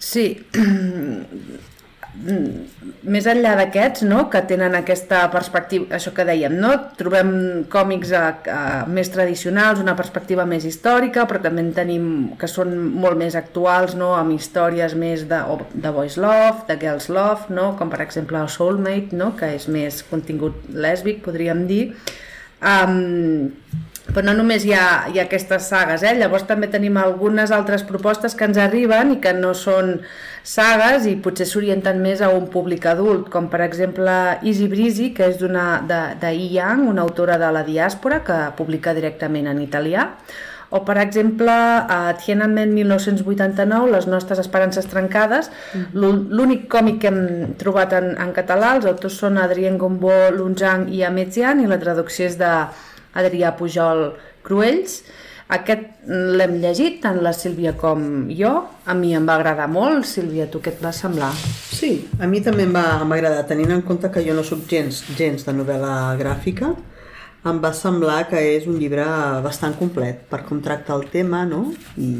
Sí, 0.00 0.32
més 2.20 3.26
enllà 3.30 3.52
d'aquests, 3.58 4.02
no?, 4.08 4.24
que 4.32 4.40
tenen 4.50 4.74
aquesta 4.76 5.22
perspectiva, 5.32 5.86
això 5.96 6.12
que 6.16 6.26
dèiem, 6.26 6.56
no? 6.60 6.72
Trobem 6.98 7.30
còmics 7.72 8.12
a, 8.16 8.22
a, 8.50 8.62
més 8.90 9.12
tradicionals, 9.14 9.82
una 9.82 9.94
perspectiva 9.98 10.46
més 10.48 10.66
històrica, 10.68 11.24
però 11.30 11.40
també 11.44 11.64
en 11.64 11.72
tenim 11.76 12.06
que 12.40 12.50
són 12.50 12.74
molt 12.90 13.18
més 13.20 13.36
actuals, 13.38 13.94
no?, 13.98 14.12
amb 14.18 14.34
històries 14.36 14.96
més 14.98 15.26
de, 15.30 15.42
de 15.72 15.94
boys 15.94 16.18
love, 16.20 16.66
de 16.68 16.78
girls 16.82 17.08
love, 17.12 17.48
no?, 17.54 17.70
com 17.78 17.92
per 17.92 18.02
exemple 18.04 18.40
el 18.40 18.50
Soulmate, 18.52 19.16
no?, 19.16 19.32
que 19.38 19.54
és 19.56 19.68
més 19.70 20.02
contingut 20.10 20.66
lèsbic, 20.74 21.22
podríem 21.24 21.64
dir. 21.70 21.84
Um, 22.60 23.48
però 24.10 24.24
no 24.26 24.34
només 24.34 24.64
hi 24.66 24.72
ha, 24.74 24.86
hi 25.10 25.20
ha 25.20 25.26
aquestes 25.28 25.68
sagues, 25.70 26.02
eh? 26.02 26.16
llavors 26.18 26.46
també 26.48 26.68
tenim 26.70 26.98
algunes 26.98 27.52
altres 27.54 27.84
propostes 27.86 28.34
que 28.34 28.48
ens 28.48 28.58
arriben 28.58 29.14
i 29.14 29.20
que 29.22 29.32
no 29.36 29.52
són 29.54 29.98
sagues 30.46 31.06
i 31.06 31.16
potser 31.22 31.46
s'orienten 31.48 32.00
més 32.02 32.20
a 32.24 32.30
un 32.34 32.46
públic 32.52 32.86
adult, 32.90 33.28
com 33.32 33.48
per 33.52 33.62
exemple 33.66 34.12
Easy 34.42 34.68
Breezy, 34.70 35.10
que 35.16 35.28
és 35.30 35.40
d'una 35.40 35.82
de, 35.88 36.00
de 36.20 36.30
Yi 36.36 36.52
Yang, 36.56 36.86
una 36.90 37.02
autora 37.02 37.38
de 37.40 37.50
la 37.52 37.64
diàspora 37.66 38.22
que 38.26 38.38
publica 38.58 38.94
directament 38.96 39.50
en 39.50 39.60
italià, 39.62 40.08
o 40.70 40.84
per 40.86 41.00
exemple 41.02 41.50
a 41.50 42.14
Tiananmen 42.18 42.72
1989, 42.74 43.90
Les 43.90 44.06
nostres 44.06 44.38
esperances 44.38 44.86
trencades, 44.86 45.50
mm. 45.74 45.98
l'únic 46.30 46.68
còmic 46.70 47.00
que 47.02 47.10
hem 47.10 47.54
trobat 47.58 47.96
en, 47.98 48.12
en 48.22 48.30
català, 48.36 48.76
els 48.78 48.86
autors 48.86 49.18
són 49.18 49.40
Adrien 49.42 49.78
Gombó, 49.78 50.30
Lunjang 50.30 50.86
i 50.94 51.02
Ametzian 51.02 51.60
i 51.60 51.66
la 51.66 51.80
traducció 51.82 52.30
és 52.30 52.38
de 52.38 52.52
Adrià 53.18 53.50
Pujol 53.58 54.12
Cruells, 54.46 55.00
aquest 55.50 56.06
l'hem 56.06 56.56
llegit, 56.62 57.00
tant 57.02 57.18
la 57.24 57.32
Sílvia 57.34 57.72
com 57.78 58.28
jo. 58.30 58.52
A 58.86 58.94
mi 58.94 59.10
em 59.18 59.26
va 59.26 59.34
agradar 59.38 59.66
molt. 59.70 60.06
Sílvia, 60.06 60.46
tu 60.50 60.60
què 60.62 60.70
et 60.74 60.82
va 60.82 60.92
semblar? 60.94 61.32
Sí, 61.34 61.92
a 62.22 62.28
mi 62.30 62.42
també 62.44 62.68
em 62.68 62.76
va, 62.76 62.84
agradar. 63.02 63.42
Tenint 63.48 63.74
en 63.74 63.82
compte 63.86 64.12
que 64.14 64.22
jo 64.26 64.36
no 64.36 64.44
sóc 64.46 64.62
gens, 64.70 65.02
gens 65.18 65.46
de 65.46 65.54
novel·la 65.56 65.94
gràfica, 66.20 66.70
em 67.50 67.58
va 67.58 67.72
semblar 67.74 68.22
que 68.30 68.38
és 68.54 68.68
un 68.70 68.78
llibre 68.78 69.06
bastant 69.42 69.74
complet 69.78 70.22
per 70.30 70.44
com 70.46 70.60
tracta 70.62 70.94
el 70.94 71.06
tema 71.10 71.42
no? 71.48 71.64
i, 71.96 72.10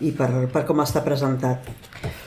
i 0.00 0.12
per, 0.16 0.30
per 0.52 0.64
com 0.66 0.80
està 0.82 1.04
presentat. 1.04 1.70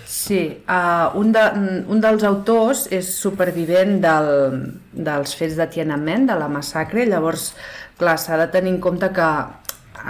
Sí, 0.08 0.40
uh, 0.70 1.12
un, 1.20 1.34
de, 1.36 1.44
un 1.92 2.00
dels 2.00 2.24
autors 2.24 2.86
és 2.96 3.10
supervivent 3.18 3.98
del, 4.06 4.32
dels 4.94 5.36
fets 5.36 5.58
de 5.60 5.68
Tiananmen, 5.74 6.30
de 6.30 6.38
la 6.40 6.48
massacre, 6.48 7.04
llavors, 7.10 7.50
clar, 8.00 8.16
s'ha 8.22 8.40
de 8.40 8.48
tenir 8.54 8.78
en 8.78 8.82
compte 8.86 9.12
que 9.12 9.30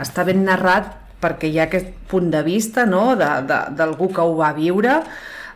està 0.01 0.25
ben 0.27 0.43
narrat 0.45 0.91
perquè 1.21 1.49
hi 1.49 1.59
ha 1.59 1.69
aquest 1.69 1.93
punt 2.11 2.29
de 2.33 2.41
vista 2.45 2.85
no? 2.85 3.15
d'algú 3.15 4.11
que 4.13 4.21
ho 4.21 4.35
va 4.37 4.51
viure 4.57 4.99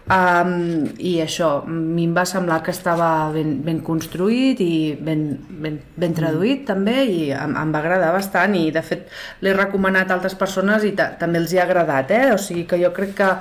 um, 0.10 0.54
i 0.98 1.18
això, 1.24 1.50
a 1.62 1.70
mi 1.70 2.08
em 2.08 2.16
va 2.16 2.26
semblar 2.30 2.62
que 2.66 2.74
estava 2.74 3.30
ben, 3.34 3.58
ben 3.66 3.84
construït 3.86 4.62
i 4.64 4.72
ben, 4.96 5.28
ben, 5.62 5.80
ben 6.00 6.18
traduït 6.18 6.64
mm. 6.64 6.68
també 6.72 6.98
i 7.06 7.22
em, 7.36 7.56
em 7.60 7.76
va 7.76 7.84
agradar 7.84 8.12
bastant 8.16 8.58
i 8.58 8.70
de 8.76 8.84
fet 8.86 9.08
l'he 9.46 9.56
recomanat 9.58 10.10
a 10.10 10.18
altres 10.18 10.38
persones 10.40 10.88
i 10.88 10.96
també 10.98 11.42
els 11.44 11.54
hi 11.54 11.62
ha 11.62 11.68
agradat, 11.68 12.12
eh? 12.16 12.26
o 12.34 12.42
sigui 12.42 12.66
que 12.70 12.82
jo 12.82 12.94
crec 12.96 13.16
que 13.20 13.32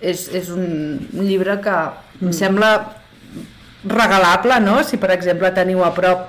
és, 0.00 0.28
és 0.34 0.50
un 0.54 0.66
llibre 1.18 1.58
que 1.62 1.78
em 2.22 2.34
sembla 2.34 2.72
regalable, 3.88 4.58
no? 4.60 4.80
Si, 4.86 4.98
per 4.98 5.10
exemple, 5.14 5.50
teniu 5.54 5.84
a 5.86 5.92
prop 5.94 6.26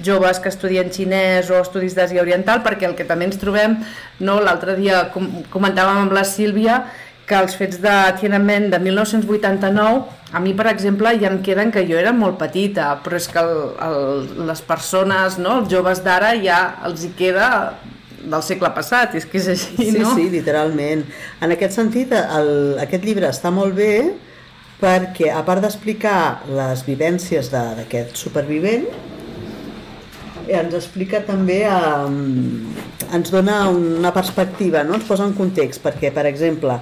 joves 0.00 0.38
que 0.40 0.48
estudien 0.48 0.88
xinès 0.92 1.50
o 1.50 1.60
estudis 1.60 1.94
d'Àsia 1.94 2.22
Oriental, 2.22 2.62
perquè 2.64 2.88
el 2.88 2.94
que 2.96 3.04
també 3.04 3.26
ens 3.28 3.36
trobem, 3.40 3.78
no? 4.20 4.40
l'altre 4.40 4.76
dia 4.78 5.08
com 5.12 5.28
comentàvem 5.52 6.06
amb 6.06 6.12
la 6.16 6.24
Sílvia, 6.24 6.84
que 7.26 7.36
els 7.38 7.54
fets 7.56 7.78
de 7.80 7.92
Tiananmen 8.18 8.70
de 8.72 8.78
1989, 8.82 10.02
a 10.32 10.40
mi, 10.40 10.54
per 10.56 10.66
exemple, 10.72 11.12
ja 11.20 11.28
em 11.30 11.38
queden 11.44 11.70
que 11.70 11.84
jo 11.86 11.98
era 12.00 12.12
molt 12.12 12.38
petita, 12.40 12.96
però 13.04 13.16
és 13.20 13.28
que 13.28 13.38
el, 13.38 13.52
el, 13.84 14.46
les 14.48 14.62
persones, 14.64 15.36
no? 15.38 15.58
els 15.62 15.70
joves 15.70 16.00
d'ara, 16.04 16.32
ja 16.42 16.58
els 16.88 17.04
hi 17.04 17.12
queda 17.18 17.48
del 18.22 18.42
segle 18.46 18.70
passat, 18.74 19.14
és 19.18 19.24
que 19.26 19.38
és 19.38 19.48
així, 19.54 19.76
sí, 19.76 19.90
no? 19.98 20.12
Sí, 20.14 20.24
sí, 20.24 20.28
literalment. 20.34 21.04
En 21.42 21.52
aquest 21.54 21.74
sentit, 21.78 22.12
el, 22.14 22.78
aquest 22.82 23.04
llibre 23.06 23.28
està 23.30 23.50
molt 23.54 23.74
bé 23.74 23.92
perquè, 24.82 25.30
a 25.30 25.42
part 25.46 25.62
d'explicar 25.62 26.42
les 26.50 26.82
vivències 26.86 27.50
de- 27.52 27.64
d'aquest 27.78 28.16
supervivent, 28.18 28.86
ens 30.56 30.74
explica 30.78 31.22
també, 31.26 31.62
eh, 31.66 33.12
ens 33.12 33.32
dona 33.32 33.64
una 33.70 34.12
perspectiva, 34.14 34.84
no? 34.84 34.98
ens 34.98 35.08
posa 35.08 35.26
en 35.28 35.34
context, 35.38 35.82
perquè, 35.84 36.12
per 36.14 36.26
exemple, 36.30 36.78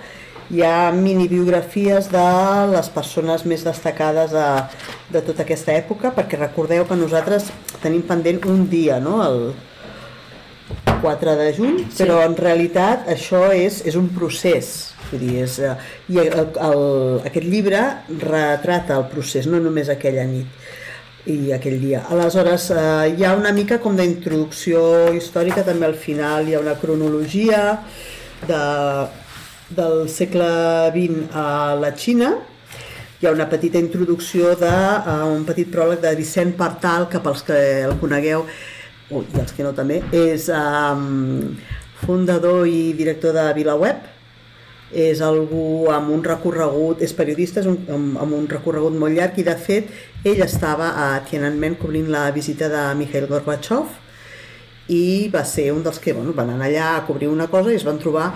hi 0.50 0.64
ha 0.66 0.90
minibiografies 0.94 2.10
de 2.10 2.26
les 2.72 2.88
persones 2.90 3.44
més 3.46 3.62
destacades 3.66 4.32
de, 4.34 4.46
de 5.14 5.22
tota 5.26 5.44
aquesta 5.46 5.74
època, 5.78 6.10
perquè 6.16 6.40
recordeu 6.40 6.86
que 6.88 6.98
nosaltres 6.98 7.50
tenim 7.82 8.02
pendent 8.06 8.42
un 8.50 8.66
dia, 8.70 8.98
no? 9.02 9.20
el 9.26 9.52
4 11.00 11.36
de 11.38 11.52
juny, 11.56 11.78
sí. 11.86 12.02
però 12.02 12.20
en 12.26 12.36
realitat 12.38 13.08
això 13.10 13.46
és, 13.54 13.80
és 13.86 13.96
un 13.98 14.10
procés. 14.14 14.90
Vull 15.10 15.22
dir, 15.24 15.38
és, 15.46 15.56
eh, 15.62 15.72
I 16.12 16.20
el, 16.22 16.34
el, 16.66 16.84
aquest 17.30 17.46
llibre 17.46 17.80
retrata 18.20 18.98
el 18.98 19.08
procés, 19.10 19.48
no 19.50 19.62
només 19.62 19.90
aquella 19.90 20.26
nit 20.30 20.69
i 21.26 21.52
aquell 21.52 21.80
dia. 21.80 22.04
Aleshores, 22.08 22.70
eh, 22.70 23.14
hi 23.16 23.24
ha 23.24 23.34
una 23.36 23.52
mica 23.52 23.80
com 23.82 23.96
d'introducció 23.96 25.12
històrica, 25.16 25.64
també 25.66 25.86
al 25.86 25.98
final. 25.98 26.48
Hi 26.48 26.54
ha 26.56 26.62
una 26.62 26.76
cronologia 26.80 27.80
de, 28.48 28.62
del 29.76 30.08
segle 30.08 30.48
XX 30.94 31.34
a 31.36 31.74
la 31.80 31.92
Xina, 31.96 32.32
hi 33.20 33.26
ha 33.26 33.34
una 33.36 33.48
petita 33.50 33.78
introducció 33.78 34.54
de 34.56 34.70
uh, 34.70 35.26
un 35.28 35.44
petit 35.44 35.68
pròleg 35.68 36.00
de 36.00 36.14
Vicent 36.16 36.54
Partal, 36.56 37.04
que 37.12 37.20
pels 37.20 37.42
que 37.44 37.58
el 37.84 37.98
conegueu, 38.00 38.46
i 39.10 39.40
els 39.42 39.52
que 39.52 39.66
no 39.66 39.74
també, 39.76 39.98
és 40.16 40.46
um, 40.54 41.50
fundador 42.00 42.64
i 42.64 42.94
director 42.96 43.36
de 43.36 43.44
VilaWeb, 43.58 44.08
és 44.92 45.20
algú 45.22 45.88
amb 45.92 46.10
un 46.10 46.22
recorregut, 46.24 47.02
és 47.02 47.12
periodista, 47.14 47.60
és 47.62 47.68
un, 47.70 47.78
amb, 47.88 48.18
amb 48.18 48.36
un 48.36 48.48
recorregut 48.50 48.96
molt 48.98 49.14
llarg 49.14 49.38
i 49.38 49.46
de 49.46 49.54
fet 49.56 49.90
ell 50.26 50.42
estava 50.44 50.92
a 51.04 51.08
Tiananmen 51.28 51.76
cobrint 51.80 52.10
la 52.10 52.28
visita 52.34 52.68
de 52.72 52.82
Mikhail 52.98 53.28
Gorbachev 53.30 53.98
i 54.90 55.30
va 55.30 55.44
ser 55.46 55.70
un 55.72 55.84
dels 55.86 56.00
que 56.02 56.12
bueno, 56.12 56.34
van 56.34 56.50
anar 56.50 56.66
allà 56.66 56.90
a 56.96 57.06
cobrir 57.06 57.30
una 57.30 57.46
cosa 57.50 57.70
i 57.70 57.78
es 57.78 57.86
van 57.86 58.00
trobar 58.02 58.32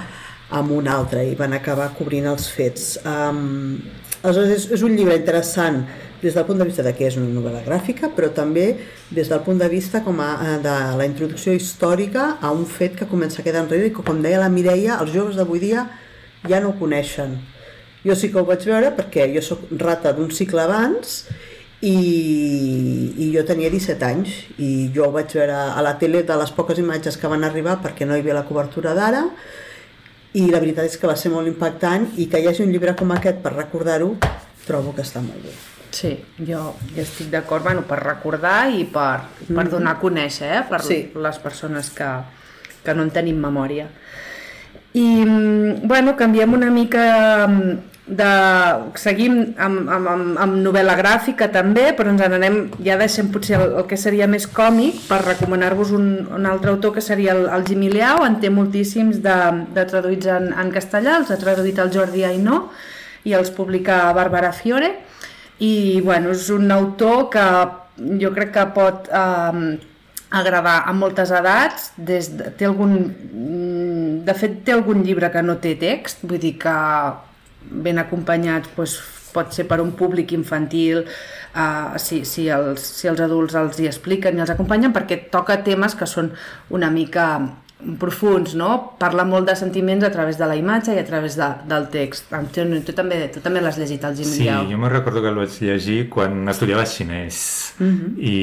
amb 0.55 0.71
una 0.71 0.95
altra 0.95 1.25
i 1.25 1.35
van 1.35 1.57
acabar 1.57 1.91
cobrint 1.99 2.29
els 2.31 2.47
fets. 2.53 2.99
Um, 3.03 3.81
aleshores 4.23 4.53
és, 4.55 4.67
és 4.79 4.85
un 4.87 4.95
llibre 4.95 5.17
interessant 5.19 5.83
des 6.23 6.37
del 6.37 6.47
punt 6.49 6.61
de 6.61 6.65
vista 6.69 6.85
de 6.85 6.95
què 6.97 7.09
és 7.11 7.19
una 7.21 7.29
novel·la 7.29 7.65
gràfica, 7.67 8.09
però 8.15 8.31
també 8.33 8.69
des 9.13 9.29
del 9.29 9.43
punt 9.45 9.59
de 9.61 9.69
vista 9.69 10.01
com 10.05 10.23
a, 10.25 10.31
eh, 10.41 10.55
de 10.65 10.77
la 10.97 11.09
introducció 11.09 11.53
històrica 11.53 12.39
a 12.41 12.53
un 12.55 12.65
fet 12.65 12.97
que 12.97 13.11
comença 13.11 13.43
a 13.43 13.45
quedar 13.45 13.65
enrere 13.65 13.91
i 13.91 13.93
que, 13.93 14.05
com 14.07 14.23
deia 14.25 14.41
la 14.41 14.49
Mireia, 14.49 14.97
els 15.03 15.13
joves 15.13 15.37
d'avui 15.37 15.61
dia 15.61 15.85
ja 16.49 16.61
no 16.61 16.71
ho 16.73 16.79
coneixen. 16.79 17.39
Jo 18.05 18.15
sí 18.15 18.31
que 18.31 18.39
ho 18.39 18.45
vaig 18.45 18.65
veure 18.69 18.91
perquè 18.97 19.29
jo 19.35 19.41
sóc 19.43 19.63
rata 19.81 20.13
d'un 20.13 20.31
cicle 20.31 20.61
abans 20.63 21.25
i, 21.81 21.95
i 23.17 23.31
jo 23.35 23.43
tenia 23.49 23.71
17 23.73 24.05
anys 24.09 24.35
i 24.61 24.91
jo 24.95 25.07
ho 25.09 25.13
vaig 25.15 25.33
veure 25.37 25.57
a 25.75 25.83
la 25.85 25.95
tele 26.01 26.23
de 26.23 26.37
les 26.41 26.53
poques 26.57 26.79
imatges 26.81 27.17
que 27.21 27.31
van 27.33 27.45
arribar 27.45 27.79
perquè 27.85 28.07
no 28.07 28.17
hi 28.17 28.23
havia 28.25 28.37
la 28.37 28.45
cobertura 28.49 28.95
d'ara 28.97 29.25
i 30.35 30.47
la 30.51 30.61
veritat 30.61 30.89
és 30.91 30.97
que 30.99 31.07
va 31.11 31.17
ser 31.17 31.31
molt 31.33 31.49
impactant 31.49 32.09
i 32.19 32.27
que 32.29 32.41
hi 32.43 32.49
hagi 32.51 32.65
un 32.65 32.73
llibre 32.75 32.95
com 32.99 33.13
aquest 33.15 33.41
per 33.45 33.55
recordar-ho 33.55 34.15
trobo 34.67 34.95
que 34.97 35.05
està 35.05 35.21
molt 35.23 35.45
bé. 35.45 35.53
Sí, 35.95 36.11
jo, 36.43 36.73
jo 36.97 37.03
estic 37.05 37.29
d'acord, 37.31 37.63
bueno, 37.63 37.85
per 37.87 38.01
recordar 38.03 38.65
i 38.75 38.83
per, 38.91 39.21
per 39.47 39.65
donar 39.71 39.93
a 39.95 40.01
conèixer, 40.01 40.49
eh, 40.57 40.63
per 40.67 40.81
Sí. 40.83 40.97
les 41.15 41.39
persones 41.39 41.91
que, 41.95 42.09
que 42.83 42.95
no 42.99 43.05
en 43.07 43.13
tenim 43.15 43.39
memòria. 43.39 43.87
I, 44.95 45.25
mm, 45.27 45.89
bueno, 45.89 46.15
canviem 46.17 46.53
una 46.55 46.71
mica 46.71 47.47
mm, 47.49 47.75
de... 48.07 48.31
Seguim 49.01 49.41
amb, 49.59 49.89
amb, 49.91 50.09
amb, 50.09 50.37
amb 50.39 50.59
novel·la 50.63 50.95
gràfica 50.99 51.49
també, 51.51 51.89
però 51.99 52.13
ens 52.13 52.23
n'anem, 52.23 52.59
ja 52.87 52.95
deixem 53.01 53.33
potser 53.35 53.57
el, 53.59 53.73
el 53.81 53.89
que 53.91 53.99
seria 53.99 54.29
més 54.31 54.47
còmic 54.47 55.01
per 55.09 55.19
recomanar-vos 55.25 55.91
un, 55.97 56.07
un 56.37 56.47
altre 56.47 56.71
autor 56.71 56.95
que 56.95 57.03
seria 57.03 57.35
el, 57.35 57.49
el 57.51 57.67
Jimmy 57.67 57.91
Liao, 57.91 58.23
en 58.27 58.39
té 58.43 58.53
moltíssims 58.55 59.19
de, 59.25 59.39
de 59.75 59.87
traduïts 59.91 60.31
en, 60.31 60.53
en 60.63 60.71
castellà, 60.75 61.19
els 61.19 61.33
ha 61.35 61.41
traduït 61.43 61.81
el 61.83 61.91
Jordi 61.95 62.23
Ainó 62.29 62.69
i 63.25 63.35
els 63.35 63.51
publica 63.57 64.13
Bàrbara 64.15 64.53
Fiore. 64.55 64.93
I 65.59 66.01
bueno, 66.07 66.35
és 66.35 66.47
un 66.55 66.71
autor 66.75 67.29
que 67.35 67.45
jo 68.23 68.31
crec 68.35 68.55
que 68.55 68.69
pot 68.79 69.11
eh, 69.11 69.75
agradar 70.35 70.83
a 70.89 70.93
moltes 70.97 71.31
edats 71.35 71.93
des 71.97 72.31
de, 72.35 72.51
té 72.59 72.67
algun 72.67 72.95
mm, 72.99 74.25
de 74.27 74.35
fet 74.39 74.63
té 74.67 74.75
algun 74.75 75.05
llibre 75.07 75.31
que 75.31 75.43
no 75.45 75.59
té 75.63 75.77
text 75.81 76.25
vull 76.27 76.43
dir 76.43 76.57
que 76.61 76.77
ben 77.87 78.01
acompanyat 78.03 78.69
doncs, 78.77 78.99
pot 79.35 79.51
ser 79.55 79.67
per 79.67 79.81
un 79.83 79.91
públic 79.99 80.33
infantil 80.35 81.03
eh, 81.05 81.99
si, 81.99 82.23
si, 82.29 82.49
els, 82.55 82.83
si 83.01 83.11
els 83.11 83.21
adults 83.25 83.57
els 83.59 83.81
hi 83.83 83.91
expliquen 83.91 84.39
i 84.39 84.45
els 84.45 84.55
acompanyen 84.55 84.95
perquè 84.95 85.25
toca 85.33 85.59
temes 85.67 85.97
que 85.99 86.07
són 86.11 86.33
una 86.71 86.91
mica 86.95 87.29
profuns, 88.01 88.55
no? 88.57 88.97
Parla 89.01 89.27
molt 89.29 89.51
de 89.51 89.57
sentiments 89.59 90.07
a 90.07 90.11
través 90.15 90.39
de 90.39 90.47
la 90.49 90.57
imatge 90.57 90.95
i 90.95 91.01
a 91.03 91.05
través 91.05 91.35
de, 91.37 91.49
del 91.69 91.89
text. 91.93 92.31
Antonio, 92.33 92.81
tu 92.87 92.95
també, 92.97 93.19
tu 93.35 93.43
també 93.45 93.61
l'has 93.61 93.77
llegit, 93.77 94.07
el 94.07 94.17
Jimmy 94.17 94.39
Sí, 94.39 94.49
jo 94.71 94.79
me 94.81 94.89
recordo 94.89 95.21
que 95.21 95.29
el 95.29 95.41
vaig 95.43 95.59
llegir 95.67 95.99
quan 96.15 96.49
estudiava 96.49 96.87
xinès 96.89 97.43
i 98.17 98.39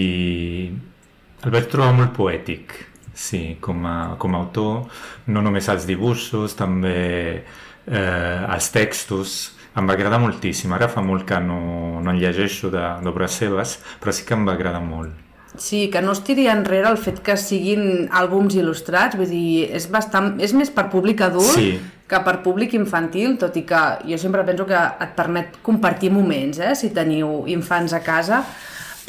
el 1.44 1.54
vaig 1.54 1.70
trobar 1.72 1.94
molt 1.98 2.14
poètic, 2.16 2.74
sí, 3.14 3.58
com 3.62 3.86
a, 3.86 3.96
com 4.22 4.36
a 4.36 4.44
autor, 4.44 4.86
no 5.28 5.42
només 5.42 5.70
els 5.70 5.88
dibuixos, 5.90 6.56
també 6.60 7.00
eh, 7.42 8.54
els 8.56 8.70
textos, 8.74 9.40
em 9.78 9.88
va 9.88 9.96
agradar 9.96 10.20
moltíssim. 10.20 10.74
Ara 10.76 10.90
fa 10.92 11.02
molt 11.04 11.26
que 11.28 11.40
no, 11.40 12.02
no 12.04 12.12
en 12.12 12.20
llegeixo 12.20 12.72
d'obres 12.74 13.38
seves, 13.40 13.78
però 14.02 14.14
sí 14.14 14.26
que 14.28 14.36
em 14.36 14.48
va 14.48 14.58
agradar 14.58 14.84
molt. 14.84 15.14
Sí, 15.60 15.90
que 15.92 16.00
no 16.02 16.14
es 16.16 16.22
tiri 16.24 16.46
enrere 16.48 16.88
el 16.88 16.98
fet 17.00 17.20
que 17.26 17.36
siguin 17.40 18.08
àlbums 18.16 18.56
il·lustrats, 18.56 19.18
vull 19.20 19.28
dir, 19.32 19.66
és, 19.76 19.90
bastant, 19.92 20.38
és 20.40 20.54
més 20.56 20.72
per 20.72 20.86
públic 20.94 21.24
adult 21.26 21.58
Sí. 21.58 21.74
que 22.08 22.20
per 22.24 22.38
públic 22.44 22.74
infantil, 22.74 23.38
tot 23.40 23.58
i 23.60 23.66
que 23.68 23.82
jo 24.08 24.18
sempre 24.20 24.46
penso 24.48 24.66
que 24.66 24.80
et 24.80 25.12
permet 25.16 25.60
compartir 25.64 26.12
moments, 26.12 26.60
eh, 26.60 26.76
si 26.76 26.90
teniu 26.96 27.44
infants 27.48 27.94
a 27.94 28.00
casa, 28.00 28.46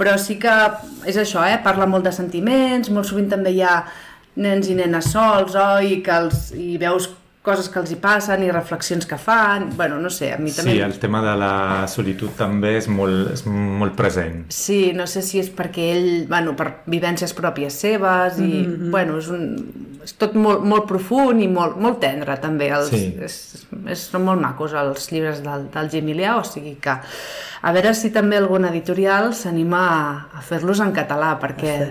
però 0.03 0.17
sí 0.19 0.35
que 0.43 0.53
és 1.07 1.17
això, 1.21 1.45
eh, 1.47 1.61
parla 1.63 1.87
molt 1.87 2.09
de 2.09 2.13
sentiments, 2.15 2.91
molt 2.91 3.07
sovint 3.07 3.31
també 3.31 3.53
hi 3.55 3.63
ha 3.63 3.77
nens 4.43 4.67
i 4.67 4.75
nenes 4.75 5.13
sols, 5.15 5.55
oi, 5.55 6.01
que 6.03 6.17
els, 6.17 6.49
i 6.59 6.75
veus 6.81 7.07
coses 7.43 7.67
que 7.69 7.81
els 7.81 7.91
hi 7.91 7.97
passen 7.99 8.45
i 8.47 8.51
reflexions 8.55 9.07
que 9.09 9.17
fan, 9.19 9.73
bueno, 9.77 9.99
no 9.99 10.11
sé, 10.15 10.31
a 10.31 10.39
mi 10.39 10.53
també... 10.55 10.77
Sí, 10.77 10.83
el 10.85 10.95
tema 11.03 11.19
de 11.25 11.33
la 11.41 11.55
solitud 11.91 12.37
també 12.39 12.77
és 12.79 12.87
molt, 12.87 13.33
és 13.35 13.43
molt 13.51 13.97
present. 13.99 14.45
Sí, 14.55 14.93
no 14.95 15.09
sé 15.11 15.25
si 15.27 15.41
és 15.43 15.51
perquè 15.51 15.89
ell, 15.97 16.11
bueno, 16.31 16.55
per 16.59 16.69
vivències 16.87 17.35
pròpies 17.35 17.81
seves 17.83 18.39
i, 18.39 18.47
mm 18.47 18.69
-hmm. 18.69 18.91
bueno, 18.95 19.19
és, 19.19 19.29
un, 19.35 19.99
és 20.05 20.15
tot 20.15 20.35
molt, 20.35 20.63
molt 20.63 20.87
profund 20.87 21.43
i 21.43 21.49
molt, 21.49 21.77
molt 21.77 21.99
tendre 22.01 22.37
també. 22.39 22.71
Els, 22.71 22.91
Sí. 22.93 23.17
és, 23.21 23.67
és, 23.87 23.99
són 23.99 24.23
molt 24.25 24.41
macos 24.41 24.73
els 24.73 25.11
llibres 25.11 25.43
del, 25.43 25.67
del 25.75 25.91
Jimmy 25.91 26.15
Liao, 26.15 26.41
o 26.41 26.45
sigui 26.45 26.77
que 26.81 26.95
a 27.63 27.73
veure 27.73 27.95
si 27.95 28.11
també 28.11 28.37
algun 28.37 28.65
editorial 28.65 29.35
s'anima 29.35 29.83
a, 29.89 30.39
a 30.39 30.41
fer-los 30.41 30.81
en 30.81 30.93
català, 30.93 31.39
perquè 31.41 31.91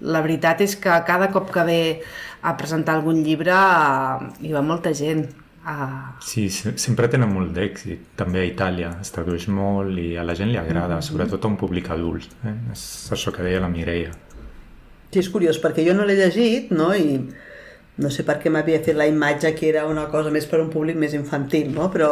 la 0.00 0.20
veritat 0.20 0.60
és 0.60 0.76
que 0.76 1.02
cada 1.06 1.30
cop 1.30 1.50
que 1.50 1.64
ve 1.64 2.02
a 2.42 2.56
presentar 2.56 2.94
algun 2.96 3.22
llibre 3.24 3.52
eh, 3.52 4.30
hi 4.46 4.52
va 4.52 4.62
molta 4.62 4.92
gent. 4.94 5.26
Uh, 5.68 6.14
Sí, 6.24 6.48
se- 6.48 6.76
sempre 6.78 7.08
tenen 7.12 7.28
molt 7.34 7.50
d'èxit. 7.52 8.06
També 8.16 8.40
a 8.40 8.46
Itàlia 8.48 8.92
es 9.02 9.10
tradueix 9.12 9.48
molt 9.52 9.98
i 10.00 10.14
a 10.16 10.22
la 10.24 10.34
gent 10.38 10.48
li 10.52 10.56
agrada, 10.56 11.00
sobretot 11.02 11.44
a 11.44 11.48
un 11.50 11.56
públic 11.60 11.90
adult. 11.92 12.24
Eh? 12.46 12.54
És 12.72 12.86
això 13.12 13.32
que 13.34 13.42
deia 13.44 13.60
la 13.60 13.68
Mireia. 13.68 14.14
Sí, 15.12 15.18
és 15.20 15.28
curiós, 15.32 15.58
perquè 15.60 15.84
jo 15.86 15.94
no 15.96 16.04
l'he 16.08 16.16
llegit, 16.16 16.70
no?, 16.70 16.94
i 16.94 17.18
no 17.98 18.10
sé 18.14 18.22
per 18.24 18.38
què 18.40 18.50
m'havia 18.54 18.78
fet 18.84 18.94
la 18.96 19.06
imatge 19.10 19.54
que 19.58 19.68
era 19.68 19.84
una 19.90 20.06
cosa 20.12 20.30
més 20.30 20.46
per 20.46 20.60
un 20.62 20.68
públic 20.70 20.96
més 20.96 21.14
infantil, 21.18 21.72
no?, 21.74 21.90
però 21.90 22.10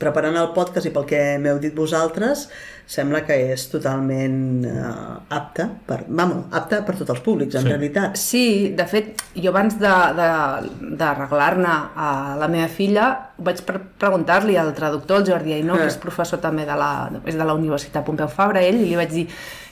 preparant 0.00 0.36
el 0.40 0.50
podcast 0.56 0.88
i 0.88 0.92
pel 0.94 1.04
que 1.06 1.20
m'heu 1.38 1.58
dit 1.60 1.74
vosaltres, 1.76 2.46
sembla 2.90 3.20
que 3.26 3.36
és 3.52 3.66
totalment 3.70 4.64
eh, 4.66 4.92
apte 5.36 5.66
per, 5.86 6.00
vamos, 6.08 6.46
apte 6.56 6.80
per 6.86 6.96
tots 6.98 7.12
els 7.14 7.20
públics, 7.22 7.54
en 7.54 7.62
Sí. 7.62 7.68
realitat. 7.68 8.16
Sí, 8.18 8.44
de 8.74 8.86
fet, 8.90 9.20
jo 9.36 9.50
abans 9.52 9.76
d'arreglar-ne 9.78 11.74
a 11.96 12.36
la 12.40 12.48
meva 12.48 12.68
filla 12.68 13.06
vaig 13.38 13.62
pre 13.66 13.78
preguntar-li 14.00 14.56
al 14.58 14.72
traductor, 14.74 15.20
el 15.20 15.26
Jordi 15.30 15.52
Ainó, 15.58 15.74
Eh. 15.76 15.78
que 15.84 15.86
és 15.86 15.96
professor 15.96 16.40
també 16.40 16.64
de 16.66 16.74
la, 16.76 17.10
és 17.26 17.36
de 17.36 17.44
la 17.44 17.54
Universitat 17.54 18.04
Pompeu 18.04 18.28
Fabra, 18.28 18.60
ell, 18.62 18.80
i 18.80 18.86
li 18.90 18.96
vaig 18.96 19.10
dir, 19.10 19.28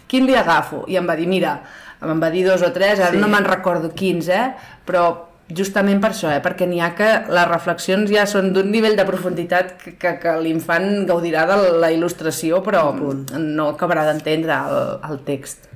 quin 0.07 0.27
li 0.27 0.35
agafo? 0.35 0.85
I 0.89 0.97
em 0.97 1.07
va 1.09 1.17
dir, 1.17 1.27
mira, 1.27 1.61
em 2.03 2.21
va 2.23 2.31
dir 2.31 2.45
dos 2.47 2.63
o 2.63 2.73
tres, 2.73 3.01
ara 3.01 3.11
Sí. 3.13 3.17
no 3.19 3.29
me'n 3.29 3.45
recordo 3.45 3.91
quins, 3.95 4.29
eh? 4.29 4.55
però 4.87 5.28
justament 5.49 6.01
per 6.03 6.11
això, 6.13 6.31
eh? 6.33 6.41
perquè 6.45 6.67
n'hi 6.69 6.81
ha 6.85 6.93
que 6.99 7.09
les 7.33 7.49
reflexions 7.49 8.11
ja 8.13 8.27
són 8.29 8.53
d'un 8.53 8.71
nivell 8.73 8.99
de 8.99 9.07
profunditat 9.09 9.77
que, 9.81 9.95
que, 10.01 10.15
que 10.23 10.35
l'infant 10.43 11.07
gaudirà 11.09 11.47
de 11.49 11.59
la 11.81 11.93
il·lustració, 11.95 12.61
però 12.65 12.91
no 12.93 13.71
acabarà 13.73 14.05
d'entendre 14.11 14.59
el, 14.69 14.81
el 15.09 15.23
text. 15.29 15.69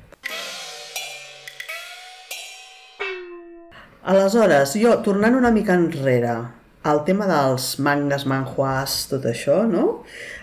Aleshores, 4.02 4.74
jo, 4.82 4.96
tornant 5.06 5.38
una 5.38 5.52
mica 5.54 5.76
enrere, 5.78 6.34
al 6.82 7.04
tema 7.06 7.28
dels 7.30 7.76
mangas, 7.78 8.24
manhuas, 8.26 9.04
tot 9.10 9.26
això, 9.30 9.62
no? 9.70 10.02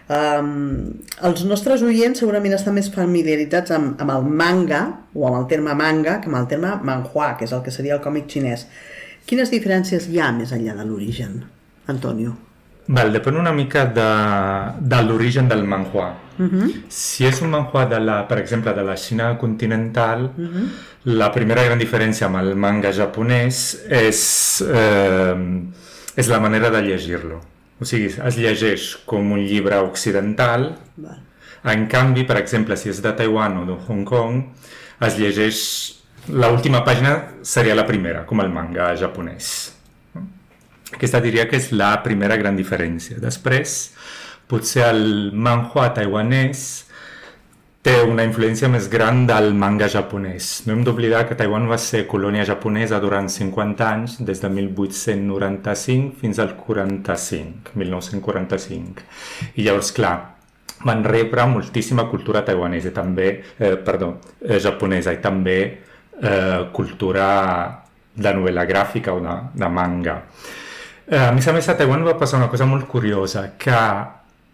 Um, 0.10 0.54
els 1.28 1.44
nostres 1.46 1.84
oients 1.86 2.18
segurament 2.24 2.56
estan 2.56 2.74
més 2.80 2.88
familiaritzats 2.94 3.76
amb, 3.76 4.00
amb 4.02 4.14
el 4.16 4.30
manga, 4.42 4.80
o 5.14 5.28
amb 5.28 5.42
el 5.42 5.50
terme 5.52 5.76
manga, 5.78 6.18
que 6.24 6.32
amb 6.32 6.40
el 6.40 6.48
terme 6.50 6.72
manhua, 6.88 7.34
que 7.38 7.46
és 7.46 7.54
el 7.54 7.62
que 7.66 7.76
seria 7.76 7.98
el 8.00 8.02
còmic 8.06 8.32
xinès. 8.32 8.66
Quines 9.30 9.52
diferències 9.54 10.08
hi 10.10 10.18
ha 10.18 10.32
més 10.34 10.50
enllà 10.56 10.74
de 10.80 10.86
l'origen, 10.90 11.36
Antonio? 11.92 12.32
Val, 12.90 13.12
depèn 13.14 13.36
una 13.38 13.52
mica 13.54 13.84
de, 13.94 14.06
de 14.82 15.02
l'origen 15.06 15.48
del 15.52 15.62
manhua. 15.70 16.08
Uh 16.40 16.46
-huh. 16.46 16.70
Si 16.90 17.26
és 17.26 17.42
un 17.42 17.52
manhua, 17.52 17.86
de 17.86 18.00
la, 18.00 18.24
per 18.28 18.40
exemple, 18.40 18.74
de 18.74 18.84
la 18.84 18.96
Xina 18.96 19.38
continental, 19.38 20.32
uh 20.36 20.44
-huh. 20.44 20.66
la 21.04 21.30
primera 21.32 21.64
gran 21.64 21.78
diferència 21.78 22.26
amb 22.26 22.38
el 22.38 22.56
manga 22.56 22.92
japonès 22.92 23.86
és, 23.90 24.62
eh, 24.62 25.36
és 26.16 26.28
la 26.28 26.40
manera 26.40 26.72
de 26.72 26.82
llegir-lo. 26.82 27.40
O 27.80 27.86
sigui, 27.86 28.06
es 28.06 28.36
llegeix 28.38 28.98
com 29.06 29.32
un 29.32 29.46
llibre 29.46 29.78
occidental, 29.78 30.76
Val. 30.96 31.20
en 31.64 31.88
canvi, 31.88 32.24
per 32.24 32.38
exemple, 32.38 32.76
si 32.76 32.90
és 32.90 33.02
de 33.02 33.12
Taiwan 33.12 33.58
o 33.58 33.66
de 33.66 33.78
Hong 33.88 34.06
Kong, 34.06 34.44
es 35.02 35.18
llegeix... 35.18 35.99
L'última 36.30 36.84
pàgina 36.86 37.16
seria 37.42 37.74
la 37.74 37.88
primera, 37.88 38.22
com 38.30 38.42
el 38.44 38.52
manga 38.54 38.92
japonès. 38.94 39.48
Aquesta 40.94 41.22
diria 41.24 41.48
que 41.50 41.58
és 41.58 41.72
la 41.74 41.96
primera 42.06 42.38
gran 42.38 42.58
diferència. 42.58 43.18
Després, 43.22 43.80
potser 44.50 44.86
el 44.92 45.02
manhua 45.34 45.88
taiwanès 45.96 46.68
té 47.82 47.96
una 48.06 48.28
influència 48.28 48.70
més 48.70 48.92
gran 48.94 49.24
del 49.26 49.56
manga 49.58 49.88
japonès. 49.90 50.52
No 50.68 50.76
hem 50.76 50.86
d'oblidar 50.86 51.24
que 51.26 51.38
Taiwan 51.40 51.66
va 51.72 51.80
ser 51.82 52.04
colònia 52.12 52.46
japonesa 52.46 53.00
durant 53.02 53.30
50 53.32 53.90
anys, 53.90 54.18
des 54.22 54.44
de 54.44 54.54
1895 54.54 56.20
fins 56.22 56.42
al 56.44 56.54
45, 56.60 57.74
1945. 57.74 59.06
I 59.56 59.66
llavors, 59.66 59.94
clar, 59.98 60.16
van 60.86 61.06
rebre 61.08 61.50
moltíssima 61.50 62.06
cultura 62.12 62.46
taiwanesa 62.46 62.94
també, 62.94 63.32
eh, 63.58 63.78
perdó, 63.78 64.20
eh, 64.46 64.60
japonesa 64.60 65.16
i 65.16 65.24
també 65.24 65.89
eh, 66.22 66.70
cultura 66.74 67.28
de 68.16 68.34
novel·la 68.36 68.66
gràfica 68.68 69.14
o 69.16 69.22
de, 69.24 69.36
de 69.60 69.70
manga. 69.70 70.20
Eh, 71.08 71.18
a 71.18 71.32
més 71.34 71.48
a 71.48 71.54
més, 71.56 71.68
a 71.70 71.78
Taiwan 71.78 72.06
va 72.06 72.18
passar 72.20 72.40
una 72.42 72.50
cosa 72.52 72.68
molt 72.70 72.88
curiosa, 72.88 73.52
que 73.58 73.76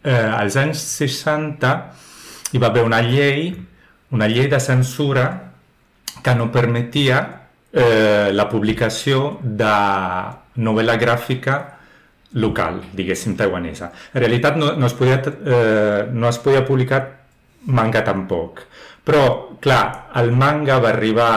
eh, 0.05 0.11
als 0.13 0.57
anys 0.61 0.83
60 1.01 1.73
hi 2.53 2.61
va 2.61 2.69
haver 2.69 2.85
una 2.85 3.01
llei, 3.03 3.49
una 4.15 4.29
llei 4.31 4.47
de 4.47 4.59
censura 4.63 5.25
que 6.23 6.35
no 6.35 6.51
permetia 6.53 7.19
eh, 7.73 8.31
la 8.31 8.47
publicació 8.49 9.39
de 9.43 9.73
novel·la 10.63 10.95
gràfica 11.01 11.57
local, 12.39 12.81
diguéssim, 12.95 13.35
taiwanesa. 13.39 13.91
En 14.13 14.23
realitat 14.23 14.57
no, 14.59 14.73
no, 14.79 14.87
es 14.87 14.95
podia, 14.95 15.19
eh, 15.25 16.07
no 16.11 16.29
es 16.29 16.39
podia 16.43 16.65
publicar 16.67 17.01
manga 17.65 18.03
tampoc. 18.03 18.63
Però, 19.05 19.23
clar, 19.61 20.11
el 20.19 20.31
manga 20.33 20.79
va 20.81 20.91
arribar 20.91 21.31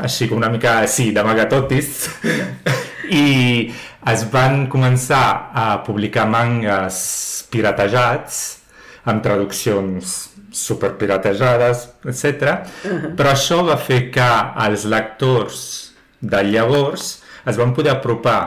així 0.00 0.28
com 0.30 0.40
una 0.40 0.50
mica, 0.52 0.78
sí, 0.88 1.10
de 1.12 1.24
magatotis, 1.26 2.08
i 3.24 3.26
es 4.10 4.26
van 4.32 4.66
començar 4.72 5.24
a 5.52 5.66
publicar 5.84 6.26
mangas 6.28 6.98
piratejats, 7.52 8.42
amb 9.04 9.20
traduccions 9.24 10.14
superpiratejades, 10.54 11.88
etc. 12.08 12.58
Però 13.18 13.32
això 13.32 13.60
va 13.66 13.76
fer 13.76 14.06
que 14.14 14.28
els 14.64 14.86
lectors 14.88 15.62
de 16.24 16.40
llavors 16.48 17.18
es 17.44 17.58
van 17.60 17.74
poder 17.76 17.92
apropar 17.92 18.38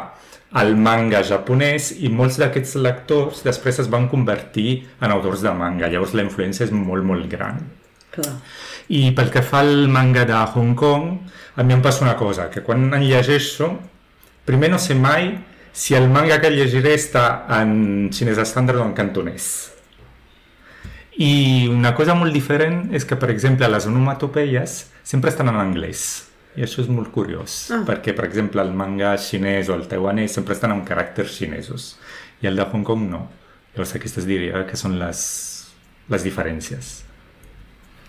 al 0.58 0.74
manga 0.80 1.22
japonès 1.28 1.92
i 2.00 2.10
molts 2.10 2.40
d'aquests 2.42 2.78
lectors 2.80 3.44
després 3.46 3.82
es 3.84 3.90
van 3.92 4.08
convertir 4.10 4.88
en 5.02 5.12
autors 5.14 5.44
de 5.46 5.54
manga. 5.54 5.92
Llavors 5.92 6.16
la 6.18 6.26
influència 6.26 6.66
és 6.66 6.74
molt, 6.74 7.06
molt 7.06 7.28
gran. 7.30 7.60
Clar. 8.12 8.34
I 8.90 9.12
pel 9.16 9.30
que 9.34 9.42
fa 9.44 9.60
al 9.60 9.88
manga 9.92 10.24
de 10.26 10.34
Hong 10.56 10.76
Kong, 10.76 11.10
a 11.58 11.64
mi 11.64 11.74
em 11.74 11.82
passa 11.82 12.06
una 12.06 12.16
cosa, 12.16 12.50
que 12.50 12.64
quan 12.64 12.88
en 12.94 13.04
llegeixo, 13.04 13.72
primer 14.46 14.70
no 14.72 14.80
sé 14.80 14.96
mai 14.96 15.34
si 15.74 15.94
el 15.96 16.08
manga 16.10 16.40
que 16.42 16.50
llegiré 16.50 16.94
està 16.96 17.46
en 17.60 18.10
xinès 18.14 18.40
estàndard 18.42 18.80
o 18.82 18.86
en 18.88 18.94
cantonès. 18.98 19.74
I 21.18 21.68
una 21.74 21.96
cosa 21.98 22.14
molt 22.14 22.34
diferent 22.34 22.92
és 22.94 23.06
que, 23.06 23.18
per 23.18 23.32
exemple, 23.34 23.68
les 23.68 23.88
onomatopeies 23.90 24.78
sempre 25.04 25.32
estan 25.34 25.50
en 25.50 25.58
anglès. 25.62 26.28
I 26.58 26.64
això 26.66 26.82
és 26.82 26.90
molt 26.90 27.12
curiós, 27.14 27.70
Ah. 27.72 27.84
perquè, 27.86 28.16
per 28.16 28.26
exemple, 28.26 28.62
el 28.62 28.72
manga 28.74 29.16
xinès 29.18 29.70
o 29.70 29.76
el 29.76 29.88
taiwanès 29.88 30.34
sempre 30.34 30.54
estan 30.54 30.72
amb 30.72 30.88
caràcters 30.88 31.36
xinesos, 31.38 31.98
i 32.42 32.48
el 32.48 32.56
de 32.56 32.64
Hong 32.64 32.84
Kong 32.84 33.10
no. 33.10 33.28
Llavors 33.76 33.96
aquestes 33.96 34.26
diria 34.26 34.66
que 34.66 34.76
són 34.78 34.98
les, 34.98 35.68
les 36.10 36.24
diferències. 36.24 37.04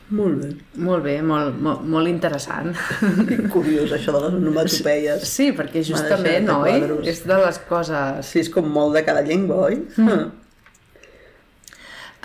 Molt 0.09 0.41
bé. 0.41 0.49
Molt 0.81 1.05
bé, 1.05 1.19
molt, 1.21 1.59
molt, 1.61 1.85
molt 1.85 2.09
interessant. 2.09 2.73
Curiós, 3.53 3.93
això 3.93 4.15
de 4.15 4.23
les 4.25 4.37
onomatopeies. 4.39 5.27
Sí, 5.29 5.51
perquè 5.57 5.83
justament, 5.85 6.49
de 6.49 6.57
oi? 6.57 6.79
quadros. 6.79 7.09
És 7.13 7.21
de 7.29 7.37
les 7.43 7.61
coses... 7.69 8.31
Sí, 8.31 8.41
és 8.41 8.49
com 8.53 8.71
molt 8.73 8.97
de 8.97 9.05
cada 9.05 9.25
llengua, 9.27 9.69
oi? 9.69 9.83
Mm. 10.01 10.31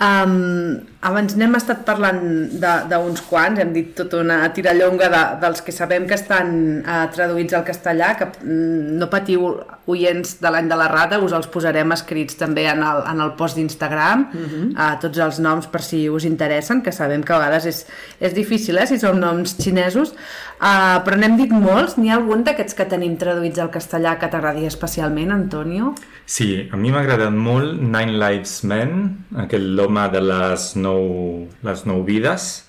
Um, 0.04 0.80
abans 1.04 1.34
n'hem 1.36 1.54
estat 1.58 1.82
parlant 1.84 2.20
de- 2.62 2.84
d'uns 2.88 3.20
quants, 3.28 3.60
hem 3.60 3.72
dit 3.74 3.90
tota 3.96 4.22
una 4.22 4.38
tirallonga 4.56 5.10
de, 5.12 5.22
dels 5.42 5.60
que 5.64 5.72
sabem 5.72 6.06
que 6.08 6.16
estan 6.16 6.54
uh, 6.80 7.04
traduïts 7.12 7.56
al 7.56 7.64
castellà, 7.66 8.14
que 8.18 8.30
mm, 8.30 8.94
no 9.00 9.10
patiu 9.12 9.44
oients 9.92 10.38
de 10.40 10.52
l'any 10.52 10.70
de 10.70 10.78
la 10.80 10.88
rata, 10.88 11.18
us 11.20 11.34
els 11.36 11.48
posarem 11.52 11.92
escrits 11.92 12.38
també 12.40 12.64
en 12.70 12.80
el, 12.80 13.02
en 13.10 13.20
el 13.20 13.34
post 13.36 13.60
d'Instagram, 13.60 14.26
uh 14.32 14.40
-huh. 14.40 14.70
uh, 14.72 14.94
tots 15.00 15.18
els 15.18 15.40
noms 15.44 15.66
per 15.66 15.82
si 15.82 16.08
us 16.08 16.24
interessen, 16.24 16.82
que 16.82 16.92
sabem 16.92 17.22
que 17.22 17.32
a 17.32 17.38
vegades 17.38 17.66
és, 17.66 17.86
és 18.20 18.32
difícil, 18.34 18.78
eh, 18.78 18.86
si 18.86 18.98
són 18.98 19.20
noms 19.20 19.56
xinesos, 19.60 20.14
uh, 20.60 21.04
però 21.04 21.16
n'hem 21.16 21.36
dit 21.36 21.50
molts, 21.50 21.98
n'hi 21.98 22.10
ha 22.10 22.16
algun 22.16 22.44
d'aquests 22.44 22.74
que 22.74 22.86
tenim 22.86 23.16
traduïts 23.16 23.58
al 23.58 23.70
castellà 23.70 24.18
que 24.18 24.28
t'agradi 24.28 24.66
especialment, 24.66 25.32
Antonio? 25.32 25.94
Sí, 26.26 26.68
a 26.72 26.76
mi 26.80 26.90
m'ha 26.90 27.02
agradat 27.04 27.34
molt 27.36 27.80
Nine 27.82 28.14
Lives 28.16 28.62
Men, 28.64 28.92
aquell 29.42 29.66
l'home 29.76 30.06
de 30.08 30.22
les 30.24 30.70
nou, 30.76 30.93
les 31.64 31.84
nou 31.88 32.02
vides, 32.06 32.64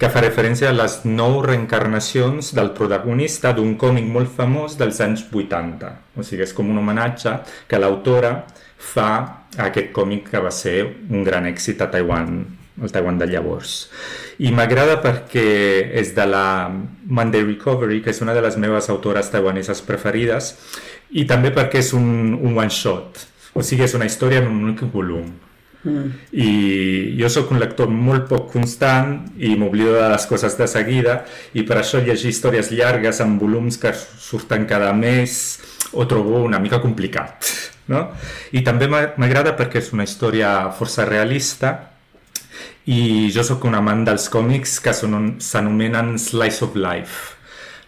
que 0.00 0.08
fa 0.08 0.22
referència 0.24 0.70
a 0.70 0.76
les 0.76 1.02
nou 1.04 1.42
reencarnacions 1.44 2.54
del 2.56 2.70
protagonista 2.76 3.52
d'un 3.52 3.74
còmic 3.80 4.06
molt 4.08 4.30
famós 4.32 4.78
dels 4.80 5.00
anys 5.04 5.26
80. 5.28 5.90
O 6.16 6.24
sigui, 6.24 6.46
és 6.46 6.54
com 6.56 6.70
un 6.72 6.80
homenatge 6.80 7.34
que 7.68 7.80
l'autora 7.80 8.32
fa 8.80 9.10
a 9.58 9.66
aquest 9.66 9.90
còmic 9.92 10.30
que 10.32 10.40
va 10.40 10.52
ser 10.54 10.78
un 11.10 11.26
gran 11.26 11.44
èxit 11.50 11.84
a 11.84 11.90
Taiwan, 11.92 12.40
el 12.80 12.94
Taiwan 12.94 13.20
de 13.20 13.28
llavors. 13.28 13.74
I 14.40 14.54
m'agrada 14.56 14.96
perquè 15.04 15.44
és 16.00 16.14
de 16.16 16.24
la 16.24 16.46
Monday 16.70 17.44
Recovery, 17.44 18.00
que 18.00 18.14
és 18.14 18.22
una 18.24 18.32
de 18.32 18.40
les 18.40 18.56
meves 18.56 18.88
autores 18.88 19.28
taiwaneses 19.28 19.84
preferides, 19.84 20.54
i 21.12 21.26
també 21.28 21.52
perquè 21.52 21.84
és 21.84 21.92
un, 21.92 22.32
un 22.40 22.56
one-shot, 22.56 23.26
o 23.52 23.60
sigui, 23.60 23.84
és 23.84 23.98
una 23.98 24.08
història 24.08 24.40
en 24.40 24.48
un 24.48 24.64
únic 24.70 24.86
volum. 24.94 25.28
I 25.84 27.16
jo 27.18 27.28
sóc 27.32 27.50
un 27.54 27.60
lector 27.62 27.88
molt 27.88 28.26
poc 28.28 28.50
constant 28.52 29.14
i 29.40 29.54
m'oblido 29.56 29.94
de 29.96 30.08
les 30.12 30.26
coses 30.28 30.56
de 30.58 30.66
seguida 30.68 31.22
i 31.56 31.62
per 31.64 31.78
això 31.80 32.02
llegir 32.04 32.30
històries 32.34 32.68
llargues 32.74 33.20
en 33.24 33.38
volums 33.40 33.78
que 33.80 33.92
surten 33.94 34.66
cada 34.68 34.92
mes 34.92 35.60
ho 35.92 36.04
trobo 36.06 36.42
una 36.44 36.58
mica 36.60 36.80
complicat. 36.82 37.48
No? 37.90 38.04
I 38.52 38.60
també 38.62 38.86
m'a- 38.86 39.14
m'agrada 39.18 39.56
perquè 39.58 39.80
és 39.80 39.92
una 39.92 40.04
història 40.04 40.70
força 40.76 41.04
realista 41.08 41.72
i 42.86 43.30
jo 43.34 43.42
sóc 43.42 43.64
un 43.64 43.74
amant 43.74 44.04
dels 44.06 44.28
còmics 44.30 44.78
que 44.84 44.92
s'anomenen 44.94 46.16
Slice 46.18 46.64
of 46.64 46.76
Life 46.76 47.34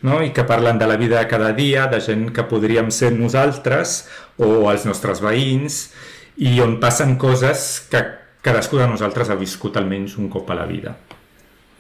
no? 0.03 0.21
i 0.23 0.33
que 0.35 0.43
parlen 0.45 0.79
de 0.79 0.87
la 0.91 0.97
vida 0.97 1.21
de 1.21 1.29
cada 1.31 1.53
dia, 1.53 1.87
de 1.87 2.01
gent 2.01 2.33
que 2.35 2.43
podríem 2.51 2.91
ser 2.91 3.13
nosaltres 3.15 4.09
o 4.39 4.69
els 4.73 4.85
nostres 4.89 5.21
veïns 5.23 5.93
i 6.37 6.61
on 6.61 6.79
passen 6.81 7.17
coses 7.21 7.87
que 7.91 8.01
cadascú 8.43 8.79
de 8.79 8.87
nosaltres 8.89 9.31
ha 9.31 9.37
viscut 9.39 9.77
almenys 9.77 10.17
un 10.19 10.29
cop 10.33 10.49
a 10.51 10.55
la 10.59 10.67
vida. 10.67 10.97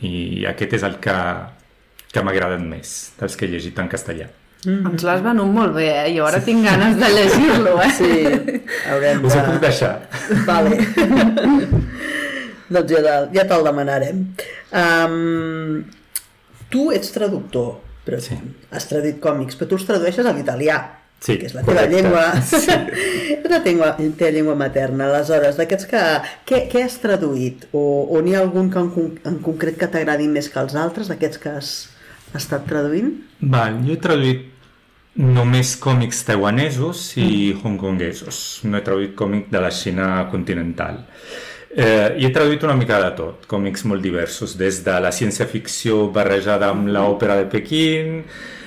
I 0.02 0.44
aquest 0.50 0.72
és 0.78 0.82
el 0.86 0.96
que, 1.02 1.14
que 2.12 2.22
m'ha 2.22 2.30
agradat 2.34 2.60
més 2.60 3.12
dels 3.18 3.36
que 3.36 3.46
he 3.46 3.50
llegit 3.52 3.78
en 3.78 3.88
castellà. 3.88 4.28
Mm. 4.64 4.92
Ens 4.92 5.02
l'has 5.02 5.22
venut 5.24 5.48
molt 5.50 5.72
bé, 5.74 5.88
eh? 6.04 6.12
Jo 6.16 6.26
ara 6.28 6.38
tinc 6.44 6.62
ganes 6.64 6.94
de 7.00 7.08
llegir-lo, 7.10 7.72
eh? 7.82 7.90
Sí, 7.90 8.12
haurem 8.90 9.24
Us 9.26 9.34
de... 9.34 9.40
ho 9.40 9.46
puc 9.50 9.60
deixar. 9.64 9.94
Vale. 10.46 10.76
doncs 12.72 12.90
ja, 12.94 13.00
de- 13.02 13.30
ja 13.36 13.44
te'l 13.50 13.64
demanarem. 13.66 14.20
Um, 14.72 15.82
tu 16.70 16.90
ets 16.94 17.10
traductor, 17.12 17.80
però 18.06 18.20
Sí. 18.22 18.38
has 18.70 18.86
traduït 18.88 19.18
còmics, 19.20 19.56
però 19.58 19.68
tu 19.68 19.76
els 19.80 19.84
tradueixes 19.88 20.26
a 20.26 20.32
l'italià, 20.32 20.78
Sí, 21.22 21.36
que 21.38 21.46
és 21.46 21.54
la 21.54 21.62
teva 21.62 21.84
correcte. 21.84 21.94
llengua, 21.94 22.24
Sí. 22.50 22.66
la 23.52 23.60
teva, 23.62 23.92
teva 24.18 24.30
llengua 24.34 24.56
materna. 24.58 25.06
Aleshores, 25.10 25.58
d'aquests 25.60 25.86
que... 25.90 26.02
Què, 26.50 26.62
què 26.72 26.82
has 26.86 26.96
traduït? 27.02 27.68
O, 27.72 27.82
o 28.10 28.22
n'hi 28.26 28.34
ha 28.34 28.40
algun 28.42 28.70
que 28.74 28.82
en, 28.82 28.90
en 29.30 29.38
concret 29.44 29.78
que 29.78 29.86
t'agradi 29.92 30.26
més 30.28 30.50
que 30.50 30.58
els 30.62 30.74
altres, 30.74 31.10
d'aquests 31.12 31.38
que 31.42 31.52
has 31.60 31.70
estat 32.34 32.66
traduint? 32.66 33.12
Val, 33.54 33.78
jo 33.86 33.94
he 33.94 34.00
traduït 34.02 34.48
només 35.20 35.74
còmics 35.76 36.22
taiwanesos 36.24 37.02
i 37.20 37.30
hongkonguesos. 37.60 38.62
No 38.64 38.78
he 38.78 38.84
traduït 38.86 39.14
còmic 39.18 39.50
de 39.52 39.60
la 39.60 39.70
Xina 39.70 40.06
continental. 40.32 41.02
Eh, 41.72 42.16
I 42.20 42.26
he 42.26 42.32
traduït 42.32 42.64
una 42.66 42.76
mica 42.76 42.98
de 43.00 43.10
tot, 43.16 43.44
còmics 43.48 43.84
molt 43.88 44.02
diversos, 44.04 44.56
des 44.60 44.82
de 44.84 44.96
la 45.00 45.12
ciència-ficció 45.12 46.06
barrejada 46.12 46.68
amb 46.72 46.88
l'òpera 46.92 47.38
de 47.42 47.46
Pequín, 47.52 48.24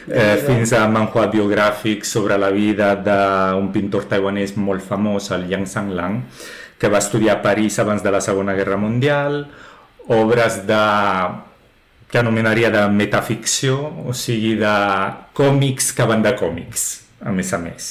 eh, 0.08 0.38
fins 0.46 0.74
a 0.74 0.86
manhua 0.92 1.28
biogràfics 1.32 2.12
sobre 2.18 2.38
la 2.38 2.52
vida 2.54 2.94
d'un 2.96 3.72
pintor 3.74 4.06
taiwanès 4.10 4.56
molt 4.58 4.86
famós, 4.86 5.32
el 5.36 5.48
Yang 5.50 5.68
Sanglang, 5.72 6.22
que 6.80 6.92
va 6.92 7.02
estudiar 7.02 7.38
a 7.38 7.42
París 7.42 7.80
abans 7.80 8.04
de 8.04 8.12
la 8.12 8.22
Segona 8.22 8.54
Guerra 8.54 8.78
Mundial, 8.78 9.46
obres 10.08 10.62
de 10.68 10.82
que 12.12 12.20
anomenaria 12.20 12.70
de 12.70 12.88
metaficció, 12.90 13.80
o 14.06 14.14
sigui, 14.14 14.56
de 14.60 14.76
còmics 15.34 15.92
que 15.96 16.06
van 16.06 16.22
de 16.24 16.36
còmics, 16.38 16.86
a 17.26 17.34
més 17.34 17.52
a 17.54 17.60
més. 17.60 17.90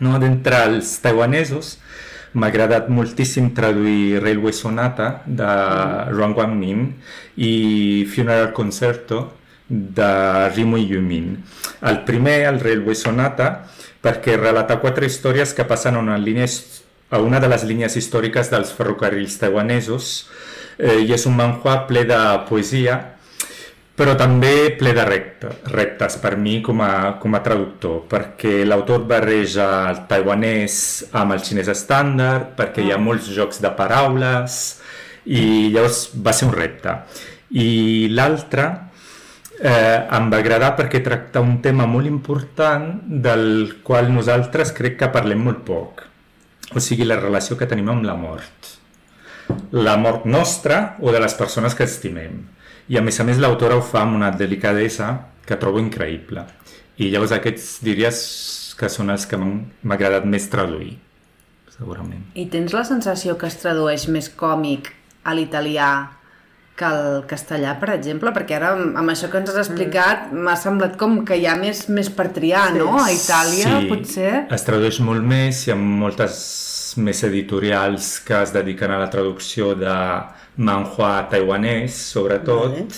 No? 0.00 0.14
D'entre 0.22 0.62
els 0.68 0.94
taiwanesos, 1.02 1.76
m'ha 2.32 2.48
agradat 2.48 2.88
moltíssim 2.88 3.50
traduir 3.52 4.22
Railway 4.22 4.54
Sonata 4.56 5.22
de 5.26 5.48
Ruan 6.14 6.32
Guangmin 6.32 6.86
i 7.36 8.06
Funeral 8.08 8.52
Concerto 8.56 9.26
de 9.72 10.48
Rimo 10.52 10.76
Yumin. 10.76 11.38
El 11.88 12.02
primer, 12.04 12.42
el 12.50 12.60
Railway 12.60 12.94
Sonata, 12.94 13.64
perquè 14.04 14.36
relata 14.36 14.80
quatre 14.82 15.08
històries 15.08 15.54
que 15.56 15.64
passen 15.64 15.96
a 15.96 16.02
una, 16.02 16.18
línia, 16.18 16.46
a 17.10 17.22
una 17.22 17.40
de 17.40 17.48
les 17.48 17.64
línies 17.64 17.96
històriques 17.96 18.52
dels 18.52 18.74
ferrocarrils 18.76 19.38
taiwanesos 19.40 20.12
eh, 20.76 21.00
i 21.00 21.12
és 21.14 21.26
un 21.30 21.38
manhua 21.38 21.82
ple 21.88 22.04
de 22.10 22.20
poesia 22.48 22.98
però 23.96 24.14
també 24.16 24.72
ple 24.80 24.94
de 24.96 25.02
repte, 25.04 25.50
reptes 25.70 26.16
per 26.22 26.32
mi 26.40 26.56
com 26.64 26.80
a, 26.82 27.18
com 27.20 27.36
a 27.36 27.42
traductor, 27.44 28.00
perquè 28.08 28.62
l'autor 28.64 29.04
barreja 29.08 29.66
el 29.90 30.00
taiwanès 30.08 30.76
amb 31.20 31.36
el 31.36 31.42
xinès 31.44 31.68
estàndard, 31.68 32.54
perquè 32.56 32.82
hi 32.82 32.90
ha 32.94 32.98
molts 32.98 33.28
jocs 33.36 33.60
de 33.62 33.70
paraules, 33.76 34.56
i 35.28 35.68
llavors 35.74 36.06
va 36.24 36.32
ser 36.34 36.48
un 36.48 36.56
repte. 36.56 36.96
I 37.52 38.08
l'altre 38.10 38.64
eh, 39.62 39.98
em 40.18 40.28
va 40.32 40.42
agradar 40.42 40.74
perquè 40.76 41.00
tracta 41.04 41.40
un 41.40 41.60
tema 41.62 41.86
molt 41.86 42.10
important 42.10 43.00
del 43.06 43.78
qual 43.86 44.12
nosaltres 44.12 44.74
crec 44.76 44.98
que 45.00 45.12
parlem 45.14 45.42
molt 45.46 45.64
poc, 45.66 46.06
o 46.74 46.80
sigui, 46.82 47.06
la 47.06 47.20
relació 47.22 47.56
que 47.56 47.70
tenim 47.70 47.90
amb 47.94 48.04
la 48.08 48.18
mort 48.18 48.78
la 49.72 49.96
mort 49.96 50.24
nostra 50.24 50.96
o 51.00 51.12
de 51.12 51.20
les 51.20 51.34
persones 51.34 51.74
que 51.74 51.84
estimem. 51.84 52.42
I 52.88 52.98
a 52.98 53.02
més 53.04 53.18
a 53.20 53.26
més 53.26 53.40
l'autora 53.40 53.78
ho 53.78 53.84
fa 53.84 54.02
amb 54.02 54.16
una 54.18 54.30
delicadesa 54.34 55.12
que 55.46 55.58
trobo 55.58 55.80
increïble. 55.80 56.44
I 56.98 57.10
llavors 57.12 57.34
aquests 57.36 57.78
diries 57.84 58.18
que 58.78 58.90
són 58.92 59.12
els 59.14 59.26
que 59.28 59.38
m'ha 59.38 59.96
agradat 59.96 60.26
més 60.28 60.48
traduir, 60.52 60.96
segurament. 61.72 62.24
I 62.34 62.46
tens 62.52 62.74
la 62.74 62.84
sensació 62.88 63.36
que 63.38 63.48
es 63.48 63.58
tradueix 63.62 64.08
més 64.12 64.28
còmic 64.28 64.92
a 65.24 65.34
l'italià 65.38 65.92
que 66.76 66.84
al 66.88 67.24
castellà, 67.28 67.74
per 67.80 67.90
exemple? 67.94 68.32
Perquè 68.32 68.56
ara, 68.56 68.72
amb 68.76 69.12
això 69.12 69.28
que 69.30 69.38
ens 69.42 69.50
has 69.52 69.58
explicat, 69.66 70.30
m'ha 70.32 70.54
semblat 70.56 70.96
com 71.00 71.18
que 71.28 71.36
hi 71.36 71.46
ha 71.46 71.56
més, 71.60 71.84
més 71.92 72.08
per 72.10 72.30
triar, 72.32 72.70
Sí. 72.72 72.78
no? 72.80 72.96
A 73.02 73.10
Itàlia, 73.12 73.74
potser... 73.90 74.32
es 74.50 74.64
tradueix 74.66 75.00
molt 75.04 75.22
més, 75.22 75.66
hi 75.66 75.72
ha 75.74 75.76
moltes 75.76 76.38
més 77.02 77.22
editorials 77.24 78.18
que 78.26 78.40
es 78.42 78.52
dediquen 78.52 78.90
a 78.92 78.98
la 79.00 79.08
traducció 79.12 79.74
de 79.78 79.94
manhua 80.56 81.12
taiwanès, 81.32 81.94
sobretot, 82.12 82.74
Vale. 82.74 82.88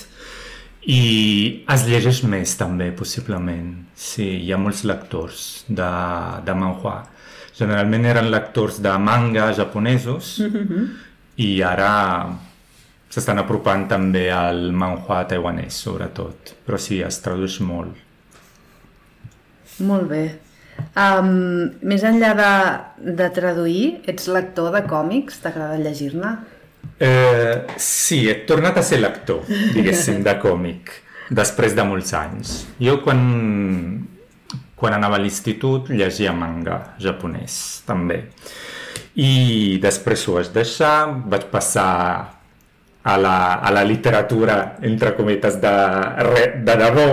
i 0.86 1.64
es 1.70 1.84
llegeix 1.88 2.22
més 2.28 2.56
també, 2.58 2.90
possiblement. 2.92 3.68
Sí, 3.94 4.26
hi 4.44 4.52
ha 4.52 4.58
molts 4.58 4.82
lectors 4.84 5.64
de, 5.68 5.90
de 6.44 6.54
manhua. 6.58 6.96
Generalment 7.54 8.04
eren 8.10 8.30
lectors 8.34 8.80
de 8.82 8.96
manga 8.98 9.52
japonesos 9.54 10.40
i 11.38 11.62
ara 11.62 11.92
s'estan 13.14 13.38
apropant 13.38 13.86
també 13.90 14.26
al 14.34 14.72
manhua 14.74 15.22
taiwanès, 15.30 15.76
sobretot. 15.86 16.54
Però 16.66 16.80
sí, 16.80 16.98
es 17.04 17.20
tradueix 17.22 17.60
molt. 17.62 18.00
Molt 19.86 20.10
bé. 20.10 20.24
Um, 20.98 21.70
més 21.86 22.02
enllà 22.06 22.32
de, 22.38 22.50
de 23.20 23.28
traduir, 23.34 23.84
ets 24.10 24.26
lector 24.30 24.74
de 24.74 24.82
còmics? 24.90 25.38
T'agrada 25.44 25.78
llegir-ne? 25.78 26.34
Eh, 26.98 27.62
sí, 27.80 28.24
he 28.30 28.34
tornat 28.48 28.78
a 28.78 28.84
ser 28.86 29.00
lector, 29.00 29.46
diguéssim, 29.74 30.20
de 30.26 30.34
còmic, 30.42 30.90
després 31.30 31.74
de 31.78 31.86
molts 31.86 32.14
anys. 32.18 32.54
Jo 32.82 32.98
quan, 33.06 33.22
quan 34.78 34.98
anava 34.98 35.18
a 35.18 35.22
l'institut 35.22 35.90
llegia 35.94 36.34
manga 36.34 36.80
japonès, 37.02 37.56
també. 37.86 38.24
I 39.14 39.78
després 39.82 40.26
ho 40.26 40.40
vaig 40.40 40.50
deixar, 40.54 40.96
vaig 41.30 41.46
passar 41.50 42.33
a 43.04 43.16
la, 43.20 43.36
a 43.60 43.70
la 43.70 43.84
literatura, 43.84 44.76
entre 44.82 45.14
cometes, 45.14 45.60
de, 45.60 45.74
de 46.64 46.76
debò, 46.82 47.08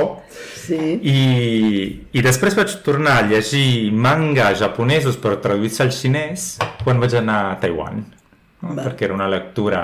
Sí. 0.62 0.77
i, 1.04 2.08
i 2.13 2.21
després 2.21 2.54
vaig 2.56 2.69
tornar 2.86 3.15
a 3.17 3.23
llegir 3.27 3.89
manga 3.91 4.51
japonesos 4.56 5.17
però 5.19 5.39
traduïts 5.41 5.82
al 5.82 5.89
xinès 5.91 6.43
quan 6.84 6.99
vaig 7.01 7.15
anar 7.17 7.38
a 7.49 7.56
Taiwan 7.60 7.97
no? 8.62 8.75
Va. 8.77 8.84
perquè 8.86 9.08
era 9.10 9.15
una 9.17 9.27
lectura 9.27 9.82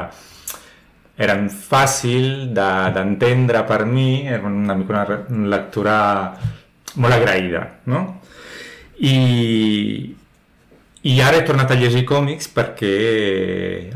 eren 1.17 1.47
fàcil 1.49 2.53
de- 2.53 2.91
d'entendre 2.93 3.63
per 3.67 3.81
mi 3.89 4.27
era 4.29 4.45
una 4.47 4.75
mica 4.77 4.93
una, 4.93 5.17
una 5.33 5.49
lectura 5.57 5.97
molt 7.01 7.17
agraïda 7.17 7.65
no? 7.89 8.03
i, 9.01 9.17
i 11.09 11.19
ara 11.25 11.41
he 11.41 11.45
tornat 11.49 11.73
a 11.73 11.79
llegir 11.81 12.05
còmics 12.07 12.53
perquè 12.53 12.93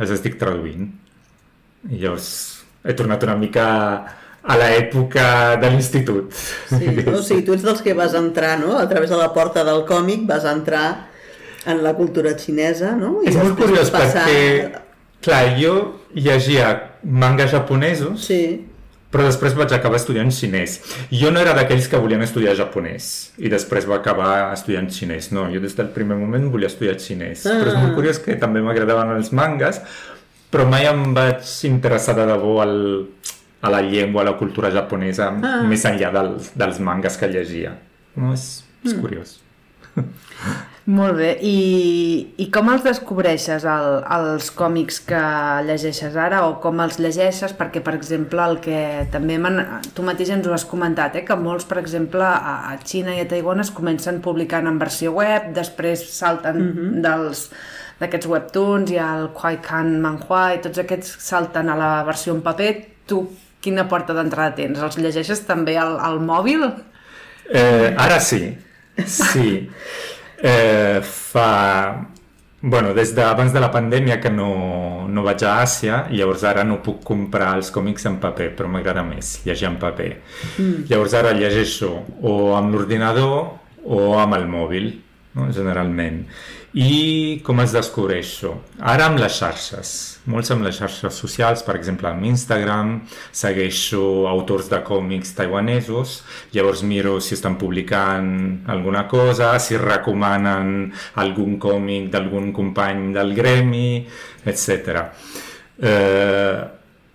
els 0.02 0.12
estic 0.18 0.36
traduint 0.42 0.90
i 1.90 2.02
llavors 2.02 2.28
he 2.84 2.94
tornat 2.98 3.24
una 3.24 3.36
mica 3.38 3.66
a 4.42 4.56
l'època 4.58 5.56
de 5.62 5.70
l'institut. 5.70 6.34
Sí, 6.70 6.88
no? 7.06 7.20
o 7.20 7.22
sigui, 7.22 7.44
tu 7.46 7.54
ets 7.54 7.66
dels 7.66 7.82
que 7.86 7.94
vas 7.98 8.16
entrar, 8.18 8.58
no? 8.60 8.78
A 8.80 8.88
través 8.90 9.10
de 9.14 9.18
la 9.20 9.30
porta 9.34 9.64
del 9.68 9.84
còmic 9.90 10.26
vas 10.30 10.46
entrar 10.50 11.08
en 11.70 11.84
la 11.86 11.94
cultura 11.94 12.34
xinesa, 12.38 12.96
no? 12.98 13.20
És 13.26 13.38
molt 13.38 13.54
curiós 13.60 13.92
passar- 13.94 14.26
perquè, 14.26 14.82
clar, 15.22 15.44
jo 15.62 15.76
llegia 16.18 16.98
manga 17.04 17.46
japonesos, 17.48 18.26
Sí, 18.26 18.68
però 19.12 19.26
després 19.28 19.54
vaig 19.60 19.74
acabar 19.76 20.00
estudiant 20.00 20.32
xinès. 20.32 20.78
Jo 21.12 21.30
no 21.36 21.42
era 21.44 21.52
d'aquells 21.54 21.90
que 21.92 22.00
volien 22.00 22.22
estudiar 22.24 22.56
japonès 22.56 23.34
i 23.44 23.50
després 23.52 23.84
va 23.90 23.98
acabar 24.00 24.54
estudiant 24.56 24.88
xinès. 24.90 25.34
No, 25.36 25.50
jo 25.52 25.60
des 25.60 25.76
del 25.76 25.90
primer 25.92 26.16
moment 26.18 26.48
volia 26.54 26.70
estudiar 26.72 26.96
xinès. 26.96 27.44
Ah. 27.46 27.58
Però 27.60 27.74
és 27.74 27.78
molt 27.82 27.98
curiós 28.00 28.22
que 28.24 28.38
també 28.40 28.64
m'agradaven 28.64 29.12
els 29.18 29.34
mangas, 29.36 29.82
però 30.52 30.68
mai 30.70 30.88
em 30.90 31.14
vaig 31.16 31.48
interessar 31.70 32.16
de 32.18 32.26
debò 32.30 32.58
al, 32.64 32.76
a 33.62 33.72
la 33.72 33.82
llengua, 33.86 34.24
a 34.24 34.32
la 34.32 34.38
cultura 34.38 34.72
japonesa, 34.72 35.32
Ah. 35.42 35.62
més 35.64 35.86
enllà 35.86 36.12
del, 36.12 36.36
dels 36.56 36.80
mangas 36.80 37.18
que 37.18 37.32
llegia. 37.32 37.78
No, 38.16 38.34
és, 38.34 38.64
és 38.84 38.94
curiós. 38.94 39.40
Molt 40.92 41.14
bé. 41.20 41.36
I, 41.46 42.34
i 42.42 42.48
com 42.52 42.72
els 42.74 42.82
descobreixes, 42.84 43.66
el, 43.70 43.90
els 44.16 44.50
còmics 44.58 44.98
que 45.06 45.20
llegeixes 45.68 46.16
ara, 46.18 46.42
o 46.50 46.56
com 46.64 46.82
els 46.82 46.98
llegeixes? 47.00 47.54
Perquè, 47.58 47.84
per 47.86 47.94
exemple, 47.96 48.42
el 48.42 48.58
que 48.64 48.80
també 49.14 49.38
man... 49.38 49.62
tu 49.94 50.04
mateix 50.08 50.34
ens 50.34 50.50
ho 50.50 50.56
has 50.56 50.66
comentat, 50.66 51.20
eh? 51.20 51.24
que 51.28 51.38
molts, 51.38 51.68
per 51.70 51.78
exemple, 51.84 52.26
a, 52.26 52.56
a 52.74 52.80
Xina 52.82 53.14
i 53.16 53.22
a 53.22 53.28
Taiwan 53.30 53.62
es 53.62 53.72
comencen 53.78 54.20
publicant 54.26 54.68
en 54.68 54.82
versió 54.82 55.14
web, 55.20 55.54
després 55.54 56.02
salten 56.18 56.58
mm 56.58 56.74
-hmm. 56.74 57.02
dels 57.06 57.46
d'aquests 58.02 58.30
webtoons 58.30 58.92
i 58.94 59.00
el 59.02 59.30
Kwaikan 59.38 59.94
Manhua 60.02 60.56
i 60.56 60.62
tots 60.64 60.82
aquests 60.82 61.16
salten 61.22 61.70
a 61.70 61.78
la 61.78 61.92
versió 62.08 62.34
en 62.36 62.42
paper. 62.46 62.72
Tu 63.08 63.22
quina 63.62 63.86
porta 63.90 64.16
d'entrada 64.18 64.56
tens? 64.58 64.82
Els 64.82 64.98
llegeixes 64.98 65.46
també 65.48 65.78
al, 65.78 66.00
al 66.02 66.18
mòbil? 66.26 66.66
Eh, 67.52 67.94
ara 68.00 68.18
sí, 68.24 68.48
sí. 69.06 69.52
Eh, 70.42 70.98
fa 71.06 71.52
Bueno, 72.64 72.94
des 72.94 73.16
d'abans 73.18 73.50
de 73.50 73.60
la 73.60 73.72
pandèmia 73.74 74.20
que 74.22 74.30
no, 74.30 75.08
no 75.10 75.24
vaig 75.26 75.42
a 75.50 75.56
Àsia, 75.64 76.04
llavors 76.14 76.44
ara 76.46 76.62
no 76.62 76.78
puc 76.86 77.00
comprar 77.02 77.56
els 77.58 77.72
còmics 77.74 78.06
en 78.06 78.20
paper, 78.22 78.52
però 78.54 78.70
m'agrada 78.70 79.02
més 79.02 79.40
llegir 79.48 79.66
en 79.66 79.80
paper. 79.82 80.12
Mm. 80.60 80.84
Llavors 80.92 81.16
ara 81.18 81.32
llegeixo 81.34 81.90
o 82.22 82.36
amb 82.54 82.76
l'ordinador 82.76 83.56
o 83.82 84.02
amb 84.22 84.38
el 84.38 84.46
mòbil, 84.46 84.92
no? 85.34 85.50
generalment. 85.50 86.22
I 86.72 87.42
com 87.44 87.60
es 87.60 87.74
descobreixo? 87.76 88.54
Ara 88.88 89.10
amb 89.10 89.20
les 89.20 89.34
xarxes, 89.36 89.90
molts 90.32 90.54
amb 90.54 90.64
les 90.64 90.78
xarxes 90.80 91.18
socials, 91.20 91.66
per 91.68 91.74
exemple 91.76 92.08
amb 92.08 92.24
Instagram, 92.30 92.94
segueixo 93.36 94.30
autors 94.32 94.70
de 94.72 94.78
còmics 94.88 95.34
taiwanesos, 95.36 96.22
llavors 96.56 96.86
miro 96.88 97.18
si 97.20 97.34
estan 97.36 97.58
publicant 97.60 98.30
alguna 98.72 99.04
cosa, 99.12 99.58
si 99.60 99.76
recomanen 99.76 100.94
algun 101.20 101.58
còmic 101.60 102.08
d'algun 102.14 102.54
company 102.56 103.10
del 103.18 103.36
gremi, 103.36 104.06
etc. 104.48 105.02
Eh, 105.76 106.62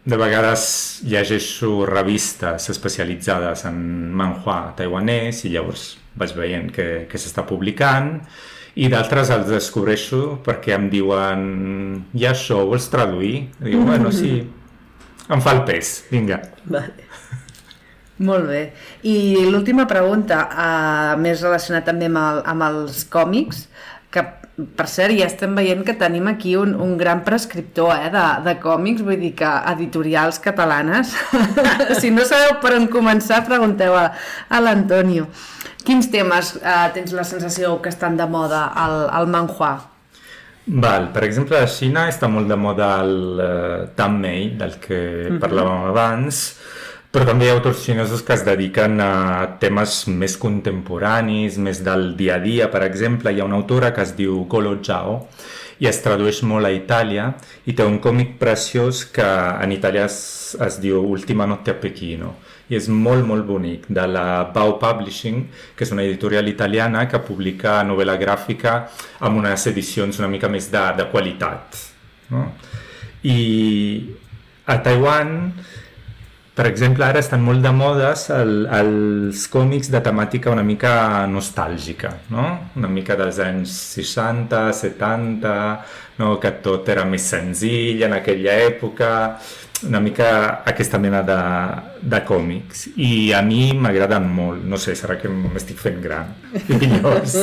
de 0.05 0.19
vegades 0.21 0.67
llegeixo 1.09 1.87
revistes 1.89 2.69
especialitzades 2.77 3.65
en 3.73 3.81
manhua 4.13 4.75
taiwanès 4.77 5.47
i 5.47 5.55
llavors 5.57 5.95
vaig 6.13 6.37
veient 6.37 6.69
que, 6.77 6.87
que 7.09 7.17
s'està 7.17 7.47
publicant 7.49 8.21
i 8.77 8.91
d'altres 8.93 9.31
els 9.33 9.49
descobreixo 9.49 10.37
perquè 10.45 10.75
em 10.77 10.91
diuen 10.93 11.43
ja 12.13 12.35
això, 12.35 12.61
vols 12.69 12.91
traduir? 12.93 13.49
I 13.63 13.73
dic, 13.73 13.81
bueno, 13.89 14.13
sí, 14.13 14.39
em 15.33 15.43
fa 15.43 15.57
el 15.57 15.65
pes, 15.69 15.99
vinga. 16.13 16.43
Vale. 16.69 17.07
Molt 18.27 18.47
bé. 18.49 18.61
I 19.05 19.47
l'última 19.51 19.85
pregunta, 19.89 20.41
uh, 20.49 21.15
més 21.21 21.43
relacionada 21.45 21.85
també 21.89 22.09
amb, 22.09 22.21
el, 22.21 22.43
amb 22.53 22.65
els 22.69 23.03
còmics, 23.13 23.67
que 24.13 24.25
per 24.57 24.87
cert 24.89 25.13
ja 25.13 25.27
estem 25.29 25.53
veient 25.57 25.83
que 25.85 25.95
tenim 26.01 26.31
aquí 26.31 26.55
un, 26.57 26.73
un 26.81 26.95
gran 26.97 27.23
prescriptor 27.27 27.93
eh, 27.93 28.09
de, 28.13 28.25
de 28.47 28.55
còmics, 28.63 29.05
vull 29.05 29.21
dir 29.21 29.35
que 29.37 29.51
editorials 29.73 30.41
catalanes, 30.41 31.13
si 32.01 32.11
no 32.11 32.25
sabeu 32.25 32.57
per 32.63 32.73
on 32.79 32.89
començar, 32.93 33.43
pregunteu 33.49 33.97
a, 33.97 34.07
a 34.49 34.63
l'Antonio. 34.65 35.29
Quins 35.85 36.09
temes 36.11 36.57
eh, 36.63 36.87
tens 36.97 37.13
la 37.13 37.27
sensació 37.29 37.77
que 37.85 37.93
estan 37.93 38.17
de 38.17 38.27
moda 38.31 38.65
al, 38.73 39.05
al 39.13 39.29
manhua? 39.29 39.75
Val, 40.67 41.13
per 41.15 41.23
exemple, 41.23 41.61
a 41.61 41.69
Xina 41.71 42.09
està 42.11 42.27
molt 42.27 42.49
de 42.51 42.57
moda 42.59 42.89
el 43.05 43.13
uh, 43.39 43.85
Tanmei, 43.95 44.57
del 44.59 44.81
que 44.83 44.97
mm 44.99 45.29
-hmm. 45.29 45.39
parlàvem 45.45 45.85
abans, 45.93 46.41
però 47.17 47.31
també 47.31 47.47
hi 47.47 47.49
ha 47.49 47.55
autors 47.57 47.79
xinesos 47.81 48.21
que 48.21 48.35
es 48.35 48.43
dediquen 48.45 48.99
a 49.01 49.13
temes 49.57 50.03
més 50.21 50.35
contemporanis, 50.37 51.55
més 51.57 51.79
del 51.81 52.11
dia 52.19 52.35
a 52.35 52.43
dia. 52.43 52.67
Per 52.69 52.83
exemple, 52.85 53.33
hi 53.33 53.41
ha 53.41 53.47
una 53.49 53.57
autora 53.57 53.89
que 53.97 54.03
es 54.05 54.11
diu 54.19 54.43
Golo 54.53 54.75
Zhao 54.85 55.15
i 55.81 55.89
es 55.89 56.03
tradueix 56.05 56.43
molt 56.45 56.69
a 56.69 56.73
Itàlia 56.77 57.31
i 57.65 57.73
té 57.73 57.87
un 57.89 57.97
còmic 58.05 58.35
preciós 58.37 59.01
que 59.17 59.25
en 59.25 59.73
italià 59.73 60.05
es, 60.11 60.19
es 60.61 60.77
diu 60.83 61.01
Ultima 61.09 61.47
notte 61.49 61.73
a 61.73 61.79
Pechino 61.81 62.35
i 62.69 62.77
és 62.77 62.91
molt, 62.93 63.25
molt 63.25 63.49
bonic, 63.49 63.89
de 63.89 64.05
la 64.13 64.27
Bau 64.53 64.77
Publishing, 64.83 65.41
que 65.73 65.89
és 65.89 65.95
una 65.97 66.05
editorial 66.05 66.53
italiana 66.53 67.07
que 67.09 67.23
publica 67.25 67.79
novel·la 67.89 68.19
gràfica 68.21 68.77
amb 69.25 69.41
unes 69.41 69.65
edicions 69.73 70.21
una 70.21 70.29
mica 70.29 70.53
més 70.53 70.69
de, 70.69 70.85
de 71.01 71.09
qualitat. 71.09 71.81
No? 72.29 72.45
I 73.25 73.41
a 74.69 74.81
Taiwan, 74.85 75.37
per 76.57 76.65
exemple, 76.71 77.05
ara 77.05 77.21
estan 77.21 77.43
molt 77.45 77.61
de 77.61 77.73
modes 77.77 78.31
el, 78.33 78.65
els 78.73 79.45
còmics 79.53 79.91
de 79.93 80.01
temàtica 80.01 80.49
una 80.55 80.65
mica 80.65 81.27
nostàlgica, 81.29 82.15
no? 82.33 82.47
Una 82.81 82.89
mica 82.89 83.17
dels 83.21 83.41
anys 83.45 83.75
60, 83.99 84.63
70, 84.73 85.55
no? 86.23 86.37
que 86.41 86.55
tot 86.65 86.89
era 86.89 87.05
més 87.05 87.29
senzill 87.29 88.01
en 88.09 88.17
aquella 88.17 88.57
època, 88.65 89.11
una 89.85 90.01
mica 90.01 90.29
aquesta 90.65 90.97
mena 90.97 91.21
de, 91.27 91.39
de 92.01 92.21
còmics 92.25 92.87
i 92.97 93.33
a 93.37 93.43
mi 93.45 93.75
m'agraden 93.77 94.25
molt 94.33 94.65
no 94.65 94.79
sé, 94.81 94.95
serà 94.97 95.19
que 95.21 95.29
m'estic 95.29 95.77
fent 95.83 96.01
gran 96.01 96.31
i 96.73 96.79
llavors 96.81 97.37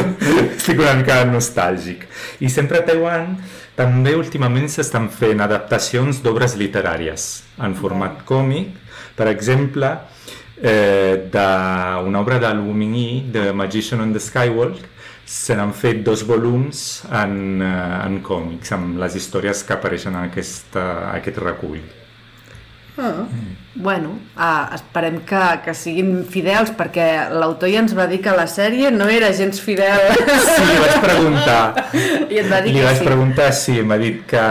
estic 0.54 0.78
una 0.78 0.94
mica 1.00 1.24
nostàlgic 1.26 2.06
i 2.38 2.52
sempre 2.52 2.78
a 2.78 2.86
Taiwan 2.86 3.34
també 3.80 4.12
últimament 4.18 4.68
s'estan 4.68 5.08
fent 5.08 5.40
adaptacions 5.40 6.20
d'obres 6.20 6.56
literàries 6.60 7.26
en 7.64 7.72
format 7.78 8.18
còmic 8.28 8.74
per 9.16 9.30
exemple 9.30 9.88
eh, 10.60 11.28
d'una 11.32 12.20
obra 12.20 12.36
de 12.42 12.50
Wu 12.60 12.74
Mingyi 12.76 13.30
The 13.32 13.52
Magician 13.56 14.04
on 14.04 14.12
the 14.12 14.20
Skywalk 14.20 14.84
se 15.30 15.54
n'han 15.56 15.72
fet 15.72 16.02
dos 16.04 16.26
volums 16.26 17.04
en, 17.06 17.62
eh, 17.62 18.06
en 18.06 18.20
còmics, 18.20 18.72
amb 18.76 18.98
les 18.98 19.16
històries 19.16 19.62
que 19.64 19.76
apareixen 19.78 20.16
en 20.16 20.28
aquesta, 20.28 20.84
aquest 21.14 21.38
recull. 21.38 21.99
Ah. 23.00 23.26
Bueno, 23.80 24.10
ah, 24.36 24.68
esperem 24.74 25.20
que, 25.24 25.40
que 25.64 25.72
siguin 25.78 26.24
fidels 26.28 26.72
perquè 26.76 27.04
l'autor 27.32 27.70
ja 27.70 27.78
ens 27.80 27.92
va 27.96 28.04
dir 28.10 28.18
que 28.20 28.32
la 28.34 28.44
sèrie 28.50 28.90
no 28.92 29.06
era 29.08 29.30
gens 29.32 29.60
fidel. 29.62 30.10
Sí, 30.50 30.64
li 30.66 30.74
vaig 30.82 30.96
preguntar. 31.04 31.60
I 32.28 32.40
et 32.42 32.50
va 32.50 32.58
dir 32.64 32.74
li 32.74 32.80
que 32.82 32.88
vaig 32.88 32.98
sí. 32.98 33.06
preguntar, 33.06 33.46
sí, 33.56 33.76
m'ha 33.86 33.96
dit 34.02 34.18
que 34.28 34.42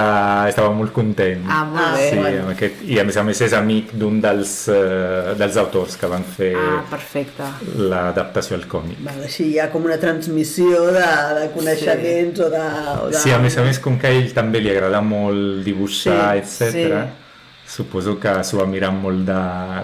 estava 0.49 0.71
molt 0.73 0.95
content. 0.95 1.43
Ah, 1.51 1.61
molt 1.67 1.99
bé. 1.99 2.07
Sí, 2.09 2.17
bueno. 2.23 2.45
amb 2.47 2.53
aquest, 2.55 2.81
I 2.87 3.01
a 3.03 3.05
més 3.11 3.19
a 3.21 3.25
més 3.27 3.43
és 3.49 3.53
amic 3.59 3.91
d'un 4.01 4.17
dels, 4.23 4.55
uh, 4.71 5.35
dels 5.37 5.59
autors 5.61 5.99
que 5.99 6.09
van 6.15 6.25
fer 6.39 6.53
Ah, 6.55 6.81
perfecte. 6.89 7.51
l'adaptació 7.91 8.57
al 8.57 8.65
còmic. 8.71 9.03
Val, 9.05 9.21
així 9.27 9.51
hi 9.51 9.59
ha 9.59 9.69
com 9.69 9.85
una 9.85 9.99
transmissió 10.01 10.87
de, 10.95 11.05
de 11.43 11.47
coneixements 11.59 12.39
sí. 12.39 12.47
o, 12.47 12.49
de, 12.55 12.65
o 13.03 13.07
de... 13.13 13.19
Sí, 13.27 13.35
a 13.35 13.43
més 13.43 13.59
a 13.59 13.67
més, 13.67 13.83
com 13.83 13.99
que 13.99 14.09
a 14.09 14.15
ell 14.23 14.31
també 14.33 14.63
li 14.63 14.71
agrada 14.73 15.03
molt 15.05 15.59
dibuixar, 15.67 16.39
Sí, 16.47 16.63
etc. 16.71 17.27
suposo 17.69 18.15
que 18.19 18.31
s'ho 18.43 18.57
va 18.57 18.65
mirar 18.65 18.89
molt 18.91 19.19
de, 19.27 19.35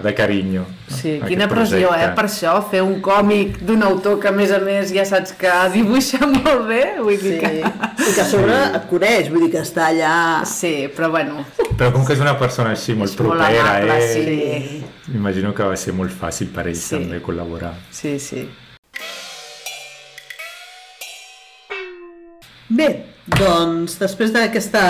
de 0.02 0.12
carinyo. 0.18 0.64
Sí, 0.90 1.12
aquest 1.16 1.28
quina 1.30 1.46
pressió, 1.48 1.78
eh, 1.86 1.86
projecte. 1.92 2.14
per 2.16 2.24
això, 2.26 2.54
fer 2.72 2.80
un 2.82 2.96
còmic 3.04 3.60
d'un 3.68 3.84
autor 3.86 4.18
que 4.20 4.28
a 4.28 4.32
més 4.34 4.50
a 4.50 4.58
més 4.58 4.90
ja 4.92 5.04
saps 5.06 5.32
que 5.38 5.52
dibuixa 5.72 6.18
molt 6.26 6.66
bé, 6.68 6.82
vull 6.98 7.14
dir 7.22 7.36
Sí. 7.36 7.38
que... 7.38 7.52
I 8.06 8.10
que 8.14 8.20
a 8.22 8.26
sobre 8.28 8.56
et 8.76 8.84
coneix, 8.90 9.30
vull 9.30 9.46
dir 9.46 9.52
que 9.54 9.62
està 9.62 9.86
allà... 9.92 10.12
Sí, 10.46 10.88
però 10.96 11.10
bueno, 11.14 11.44
Però 11.78 11.92
com 11.94 12.04
que 12.06 12.14
és 12.16 12.20
una 12.22 12.34
persona 12.38 12.74
així 12.74 12.94
molt 12.98 13.12
És 13.12 13.18
molt 13.20 13.38
propera, 13.38 13.64
amable, 13.70 13.96
eh? 14.02 14.60
sí. 14.66 14.84
M'imagino 15.12 15.54
que 15.54 15.62
va 15.70 15.76
ser 15.78 15.94
molt 15.94 16.10
fàcil 16.10 16.50
per 16.54 16.66
ell 16.66 16.76
Sí. 16.76 16.96
també 16.98 17.22
col·laborar. 17.22 17.74
sí, 17.90 18.18
sí. 18.18 18.48
Bé, 22.68 22.88
doncs 23.30 23.94
després 24.00 24.32
d'aquesta 24.34 24.80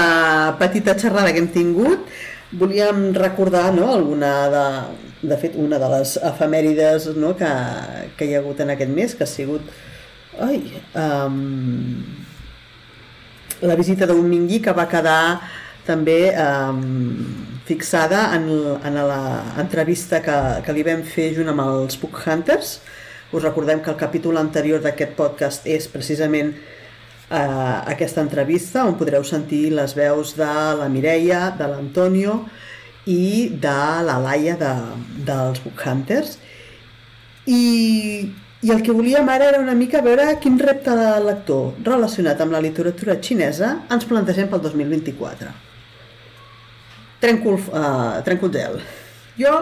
petita 0.61 0.95
xerrada 0.99 1.33
que 1.33 1.43
hem 1.43 1.49
tingut, 1.53 2.07
volíem 2.53 3.13
recordar 3.17 3.73
no, 3.75 3.91
alguna 3.93 4.33
de, 4.53 4.67
de 5.29 5.37
fet, 5.41 5.57
una 5.59 5.81
de 5.83 5.91
les 5.97 6.17
efemèrides 6.23 7.11
no, 7.17 7.35
que, 7.39 7.51
que 8.17 8.29
hi 8.29 8.37
ha 8.37 8.43
hagut 8.45 8.63
en 8.63 8.73
aquest 8.75 8.93
mes, 8.95 9.15
que 9.17 9.27
ha 9.27 9.31
sigut 9.31 9.67
ai, 10.39 10.61
um, 10.95 12.05
la 13.67 13.77
visita 13.79 14.07
d'un 14.07 14.27
Mingui 14.29 14.61
que 14.63 14.75
va 14.77 14.87
quedar 14.91 15.41
també 15.87 16.35
um, 16.35 16.83
fixada 17.67 18.29
en, 18.37 18.49
en 18.85 19.01
l'entrevista 19.09 20.21
que, 20.23 20.37
que 20.67 20.75
li 20.75 20.85
vam 20.87 21.03
fer 21.07 21.33
junt 21.35 21.51
amb 21.51 21.65
els 21.65 21.99
Book 22.03 22.21
Hunters. 22.27 22.79
Us 23.35 23.43
recordem 23.43 23.81
que 23.83 23.91
el 23.91 23.99
capítol 23.99 24.39
anterior 24.39 24.83
d'aquest 24.83 25.17
podcast 25.19 25.67
és 25.67 25.89
precisament 25.91 26.53
eh, 27.31 27.81
aquesta 27.93 28.23
entrevista 28.23 28.85
on 28.87 28.97
podreu 28.99 29.25
sentir 29.25 29.71
les 29.75 29.95
veus 29.97 30.35
de 30.39 30.53
la 30.79 30.89
Mireia, 30.93 31.51
de 31.59 31.69
l'Antonio 31.71 32.41
i 33.07 33.49
de 33.63 33.79
la 34.07 34.19
Laia 34.23 34.57
de, 34.59 34.73
dels 35.27 35.63
Book 35.65 35.83
Hunters. 35.87 36.39
I, 37.47 37.63
I 38.63 38.73
el 38.75 38.83
que 38.83 38.95
volíem 38.95 39.29
ara 39.31 39.51
era 39.53 39.63
una 39.63 39.77
mica 39.79 40.03
veure 40.03 40.33
quin 40.43 40.59
repte 40.59 40.95
de 40.99 41.13
lector 41.23 41.77
relacionat 41.87 42.41
amb 42.43 42.57
la 42.57 42.63
literatura 42.65 43.19
xinesa 43.23 43.77
ens 43.95 44.07
plantegem 44.11 44.51
pel 44.51 44.65
2024. 44.65 45.55
Trenco 47.23 47.55
el, 47.55 47.63
uh, 47.71 48.23
trenco 48.27 48.51
el 48.51 48.59
gel. 48.59 48.81
Jo 49.39 49.55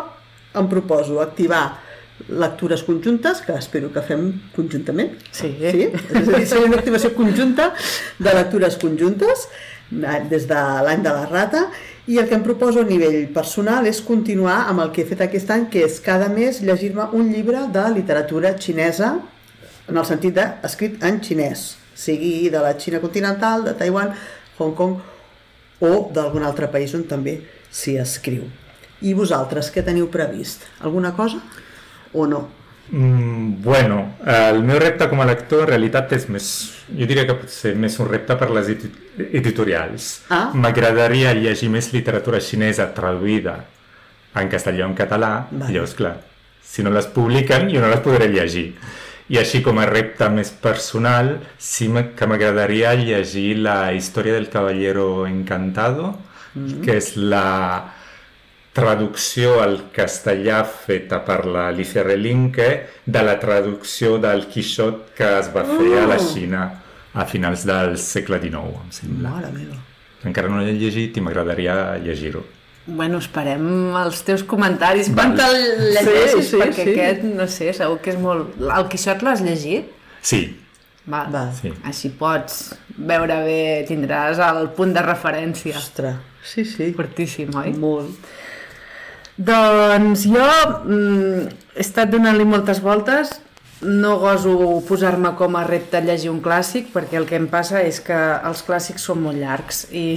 em 0.55 0.69
proposo 0.71 1.21
activar 1.21 1.84
lectures 2.29 2.83
conjuntes, 2.87 3.41
que 3.43 3.53
espero 3.59 3.91
que 3.93 4.03
fem 4.03 4.29
conjuntament. 4.55 5.17
Sí. 5.35 5.51
sí? 5.61 5.89
És 5.91 6.29
a 6.29 6.39
dir, 6.39 6.47
seria 6.47 6.69
una 6.71 6.79
activació 6.81 7.13
conjunta 7.17 7.73
de 8.19 8.35
lectures 8.37 8.79
conjuntes 8.81 9.49
eh, 9.49 10.21
des 10.31 10.47
de 10.49 10.63
l'any 10.87 11.03
de 11.05 11.13
la 11.13 11.27
rata 11.27 11.67
i 12.07 12.19
el 12.21 12.29
que 12.29 12.37
em 12.37 12.45
proposo 12.45 12.85
a 12.85 12.89
nivell 12.89 13.27
personal 13.35 13.89
és 13.89 14.01
continuar 14.05 14.65
amb 14.71 14.85
el 14.85 14.93
que 14.95 15.03
he 15.03 15.09
fet 15.09 15.25
aquest 15.25 15.51
any, 15.51 15.69
que 15.73 15.85
és 15.89 15.99
cada 16.05 16.29
mes 16.33 16.61
llegir-me 16.65 17.09
un 17.17 17.33
llibre 17.33 17.67
de 17.73 17.85
literatura 17.95 18.55
xinesa 18.61 19.15
en 19.89 19.99
el 20.01 20.07
sentit 20.09 20.37
de 20.37 20.45
escrit 20.65 21.03
en 21.05 21.21
xinès, 21.25 21.75
sigui 21.95 22.49
de 22.53 22.61
la 22.63 22.73
Xina 22.81 23.01
continental, 23.03 23.65
de 23.67 23.75
Taiwan, 23.77 24.15
Hong 24.59 24.73
Kong 24.77 24.97
o 25.85 25.93
d'algun 26.15 26.47
altre 26.47 26.71
país 26.73 26.95
on 26.97 27.05
també 27.09 27.41
s'hi 27.75 27.99
escriu. 28.01 28.47
I 29.05 29.13
vosaltres, 29.13 29.69
què 29.75 29.83
teniu 29.85 30.09
previst? 30.09 30.65
Alguna 30.81 31.13
cosa 31.17 31.43
o 32.15 32.27
no? 32.27 32.49
Mm, 32.91 33.63
bueno, 33.63 34.17
el 34.27 34.63
meu 34.63 34.79
repte 34.79 35.09
com 35.09 35.23
a 35.23 35.27
lector 35.27 35.65
en 35.65 35.71
realitat 35.71 36.13
és 36.13 36.27
més, 36.29 36.49
jo 36.91 37.07
diria 37.09 37.25
que 37.25 37.37
pot 37.39 37.51
ser 37.51 37.73
més 37.81 37.97
un 37.99 38.11
repte 38.11 38.37
per 38.37 38.51
les 38.53 38.69
editorials. 38.75 40.11
Ah. 40.29 40.51
M'agradaria 40.53 41.33
llegir 41.39 41.71
més 41.73 41.93
literatura 41.95 42.43
xinesa 42.45 42.91
traduïda 42.97 43.57
en 44.37 44.53
castellà 44.53 44.85
o 44.85 44.91
en 44.91 44.99
català, 44.99 45.33
Vale. 45.51 45.73
llavors 45.73 45.97
clar, 45.97 46.19
si 46.61 46.85
no 46.85 46.93
les 46.93 47.09
publiquen 47.09 47.71
jo 47.73 47.81
no 47.81 47.89
les 47.89 48.05
podré 48.05 48.29
llegir. 48.29 48.75
I 49.33 49.39
així 49.41 49.63
com 49.65 49.79
a 49.81 49.87
repte 49.89 50.29
més 50.29 50.51
personal, 50.53 51.39
sí 51.57 51.89
que 51.89 52.27
m'agradaria 52.29 52.93
llegir 52.99 53.57
la 53.65 53.95
història 53.97 54.35
del 54.35 54.51
Caballero 54.53 55.27
Encantado, 55.27 56.19
mm 56.55 56.67
-hmm. 56.67 56.85
que 56.85 56.97
és 56.99 57.17
la 57.17 57.95
traducció 58.75 59.61
al 59.63 59.77
castellà 59.95 60.65
feta 60.67 61.21
per 61.25 61.45
l'Alicia 61.47 62.03
Relinque 62.03 62.69
de 63.07 63.23
la 63.23 63.37
traducció 63.39 64.17
del 64.19 64.47
Quixot 64.51 65.13
que 65.15 65.29
es 65.39 65.51
va 65.55 65.63
fer 65.69 66.01
a 66.03 66.09
la 66.11 66.19
Xina 66.19 66.65
a 67.15 67.25
finals 67.31 67.63
del 67.69 67.95
segle 68.03 68.41
XIX, 68.43 68.81
em 68.83 68.91
sembla. 68.91 69.31
Mare 69.37 69.53
meva. 69.55 69.79
Encara 70.27 70.49
no 70.51 70.59
l'he 70.65 70.73
llegit 70.75 71.17
i 71.17 71.23
m'agradaria 71.23 71.77
llegir-ho. 72.03 72.43
Bueno, 72.87 73.21
esperem 73.23 73.63
els 73.97 74.19
teus 74.27 74.43
comentaris 74.45 75.07
Val. 75.15 75.15
quan 75.15 75.37
te'l 75.39 75.95
llegeixis, 75.95 76.35
Sí, 76.35 76.51
sí, 76.51 76.59
perquè 76.61 76.85
sí. 76.85 76.91
aquest, 76.99 77.23
no 77.39 77.47
sé, 77.49 77.71
segur 77.77 78.01
que 78.03 78.11
és 78.13 78.19
molt... 78.21 78.59
El 78.59 78.89
Quixot 78.93 79.23
l'has 79.25 79.41
llegit? 79.45 79.87
Sí, 80.21 80.43
Va. 81.07 81.27
Va. 81.31 81.47
sí. 81.53 81.71
Així 81.85 82.09
pots 82.17 82.73
veure 82.97 83.37
bé, 83.45 83.85
tindràs 83.89 84.39
el 84.41 84.71
punt 84.77 84.93
de 84.97 85.03
referència. 85.05 85.77
Ostres, 85.79 86.17
sí, 86.43 86.65
sí. 86.65 86.91
Fortíssim, 86.97 87.55
oi? 87.61 87.73
Molt. 87.77 88.17
Doncs 89.37 90.29
jo 90.31 90.45
mm, 90.45 91.49
he 91.75 91.83
estat 91.83 92.13
donant-li 92.13 92.45
moltes 92.47 92.79
voltes, 92.83 93.33
no 93.85 94.15
goso 94.23 94.81
posar-me 94.89 95.35
com 95.37 95.57
a 95.59 95.65
repte 95.67 96.01
llegir 96.01 96.31
un 96.31 96.39
clàssic 96.45 96.89
perquè 96.95 97.19
el 97.19 97.27
que 97.29 97.37
em 97.37 97.49
passa 97.53 97.83
és 97.85 97.99
que 98.05 98.17
els 98.49 98.63
clàssics 98.65 99.05
són 99.05 99.21
molt 99.25 99.37
llargs 99.41 99.83
i, 99.93 100.17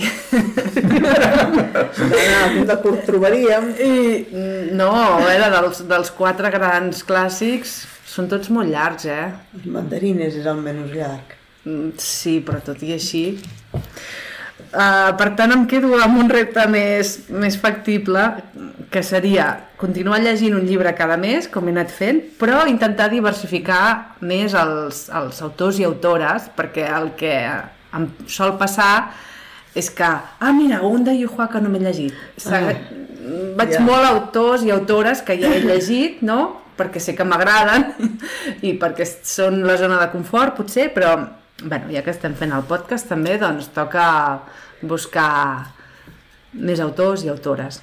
punt 2.54 2.70
de 2.70 2.78
curt 2.84 3.04
trobaríem. 3.10 3.74
i 3.82 4.72
no, 4.78 4.92
a 4.94 5.18
veure, 5.26 5.50
dels, 5.58 5.84
dels 5.90 6.14
quatre 6.16 6.54
grans 6.54 7.04
clàssics 7.08 7.82
són 8.08 8.30
tots 8.32 8.50
molt 8.54 8.72
llargs, 8.72 9.10
eh? 9.12 9.28
Mandarines 9.66 10.38
és 10.40 10.48
el 10.48 10.62
menys 10.64 10.94
llarg. 10.96 11.36
Mm, 11.66 11.98
Sí, 12.02 12.40
però 12.46 12.64
tot 12.64 12.86
i 12.86 12.94
així... 12.96 13.26
Uh, 14.78 15.10
per 15.18 15.32
tant, 15.34 15.50
em 15.56 15.63
quedo 15.66 15.96
amb 15.98 16.20
un 16.22 16.28
repte 16.30 16.62
més, 16.70 17.16
més 17.34 17.56
factible, 17.58 18.28
que 18.94 19.02
seria 19.02 19.48
continuar 19.82 20.20
llegint 20.22 20.54
un 20.54 20.68
llibre 20.68 20.92
cada 20.96 21.18
mes, 21.18 21.48
com 21.50 21.66
he 21.66 21.74
anat 21.74 21.90
fent, 21.94 22.20
però 22.38 22.62
intentar 22.70 23.08
diversificar 23.10 24.18
més 24.22 24.54
els, 24.54 25.08
els 25.18 25.42
autors 25.42 25.80
i 25.82 25.88
autores, 25.88 26.46
perquè 26.56 26.86
el 27.00 27.10
que 27.18 27.34
em 27.98 28.06
sol 28.30 28.54
passar 28.60 29.10
és 29.78 29.90
que, 29.94 30.08
ah, 30.08 30.54
mira, 30.54 30.84
un 30.86 31.04
de 31.06 31.16
Yuhua 31.18 31.50
que 31.50 31.62
no 31.62 31.74
m'he 31.74 31.82
llegit. 31.82 32.13
Ah, 32.46 32.72
Vaig 33.58 33.74
ja. 33.76 33.82
molt 33.84 34.06
a 34.06 34.13
autors 34.13 34.63
i 34.63 34.72
autores 34.72 35.26
que 35.26 35.36
ja 35.42 35.52
he 35.54 35.66
llegit, 35.66 36.22
no?, 36.26 36.63
perquè 36.78 37.02
sé 37.02 37.16
que 37.18 37.26
m'agraden 37.26 37.88
i 38.68 38.76
perquè 38.78 39.06
són 39.26 39.63
la 39.66 39.80
zona 39.82 39.98
de 40.04 40.12
confort, 40.13 40.54
potser, 40.60 40.92
però, 40.94 41.16
bueno, 41.63 41.90
ja 41.90 42.06
que 42.06 42.13
estem 42.13 42.38
fent 42.38 42.54
el 42.54 42.66
podcast 42.70 43.10
també, 43.10 43.40
doncs 43.42 43.72
toca 43.74 44.06
buscar 44.82 45.74
més 46.54 46.82
autors 46.84 47.26
i 47.26 47.32
autores. 47.34 47.82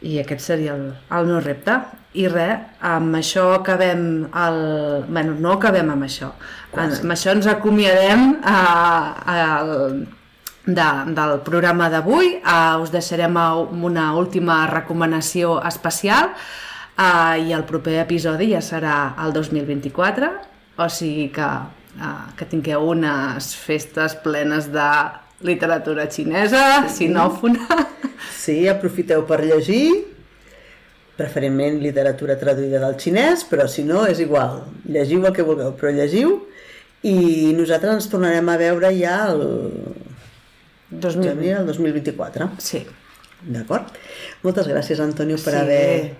I 0.00 0.20
aquest 0.22 0.44
seria 0.44 0.74
el, 0.76 0.92
el 1.14 1.30
meu 1.30 1.40
repte. 1.42 1.78
I 2.18 2.26
res, 2.30 2.68
amb 2.86 3.18
això 3.18 3.50
acabem 3.56 4.04
el... 4.26 4.60
bueno, 5.08 5.34
no 5.38 5.56
acabem 5.56 5.90
amb 5.92 6.06
això. 6.06 6.30
En, 6.74 6.94
amb 6.94 7.14
això 7.14 7.34
ens 7.34 7.48
acomiadem 7.50 8.30
a, 8.42 8.60
a, 9.18 9.36
el, 9.58 10.06
de, 10.68 10.88
del 11.18 11.34
programa 11.46 11.88
d'avui. 11.92 12.38
Uh, 12.40 12.80
us 12.82 12.92
deixarem 12.94 13.36
a 13.36 13.48
una 13.58 14.12
última 14.18 14.62
recomanació 14.70 15.58
especial 15.68 16.32
uh, 16.32 17.36
i 17.40 17.54
el 17.56 17.64
proper 17.68 17.98
episodi 18.04 18.52
ja 18.52 18.62
serà 18.64 18.98
el 19.24 19.34
2024, 19.36 20.30
o 20.78 20.90
sigui 20.92 21.28
que, 21.34 21.48
uh, 21.98 22.20
que 22.38 22.48
tingueu 22.50 22.88
unes 22.92 23.54
festes 23.58 24.16
plenes 24.24 24.70
de 24.74 24.90
literatura 25.44 26.08
xinesa, 26.10 26.88
sinòfona. 26.90 27.66
Sí, 28.34 28.66
aprofiteu 28.68 29.24
per 29.28 29.42
llegir, 29.44 30.04
preferentment 31.18 31.80
literatura 31.82 32.36
traduïda 32.38 32.80
del 32.82 32.94
xinès, 33.00 33.44
però 33.50 33.66
si 33.70 33.82
no, 33.86 34.04
és 34.06 34.20
igual. 34.22 34.62
Llegiu 34.86 35.26
el 35.26 35.34
que 35.36 35.44
vulgueu, 35.46 35.74
però 35.78 35.90
llegiu 35.94 36.36
i 37.06 37.52
nosaltres 37.54 37.94
ens 37.98 38.08
tornarem 38.10 38.48
a 38.50 38.56
veure 38.58 38.90
ja 38.98 39.18
el, 39.30 39.42
2020. 40.90 41.28
gener 41.28 41.58
del 41.58 41.66
2024. 41.70 42.48
Sí. 42.62 42.84
D'acord? 43.42 43.92
Moltes 44.42 44.66
gràcies, 44.66 44.98
Antonio, 45.04 45.36
per 45.38 45.52
Sí. 45.54 45.58
haver 45.60 46.14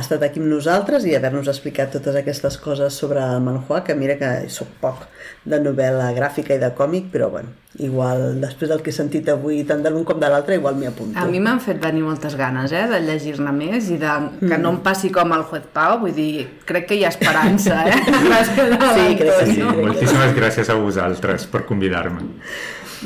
estat 0.00 0.22
aquí 0.26 0.40
amb 0.40 0.48
nosaltres 0.50 1.04
i 1.08 1.14
haver-nos 1.16 1.48
explicat 1.50 1.92
totes 1.94 2.16
aquestes 2.18 2.56
coses 2.62 2.94
sobre 2.94 3.20
el 3.22 3.40
manhua, 3.44 3.82
que 3.84 3.94
mira 3.94 4.16
que 4.20 4.48
soc 4.52 4.68
poc 4.82 5.06
de 5.48 5.58
novel·la 5.62 6.10
gràfica 6.16 6.54
i 6.56 6.60
de 6.62 6.68
còmic, 6.76 7.08
però 7.12 7.28
bueno, 7.32 7.54
igual 7.78 8.40
després 8.40 8.70
del 8.72 8.82
que 8.84 8.90
he 8.90 8.96
sentit 8.96 9.28
avui, 9.32 9.62
tant 9.68 9.82
de 9.84 9.90
l'un 9.94 10.04
com 10.08 10.18
de 10.20 10.28
l'altre, 10.28 10.56
igual 10.58 10.76
m'hi 10.76 10.88
apunto. 10.90 11.18
A 11.18 11.24
mi 11.30 11.40
m'han 11.40 11.60
fet 11.64 11.80
venir 11.82 12.02
moltes 12.04 12.36
ganes 12.36 12.72
eh, 12.72 12.84
de 12.90 13.00
llegir-ne 13.06 13.52
més 13.56 13.88
i 13.94 13.98
de, 14.00 14.14
que 14.40 14.58
no 14.58 14.74
em 14.76 14.80
passi 14.84 15.12
com 15.14 15.32
el 15.36 15.44
Juez 15.50 15.68
Pau, 15.72 15.98
vull 16.04 16.14
dir, 16.16 16.46
crec 16.68 16.88
que 16.90 16.98
hi 16.98 17.04
ha 17.06 17.12
esperança, 17.14 17.82
eh? 17.88 18.00
Gràcies 18.28 18.74
a 18.78 18.92
Sí, 18.94 19.06
crec 19.20 19.30
que 19.38 19.46
sí. 19.52 19.60
l'Antonio. 19.60 19.86
Moltíssimes 19.92 20.34
gràcies 20.36 20.68
a 20.72 20.78
vosaltres 20.80 21.46
per 21.50 21.64
convidar-me. 21.68 22.26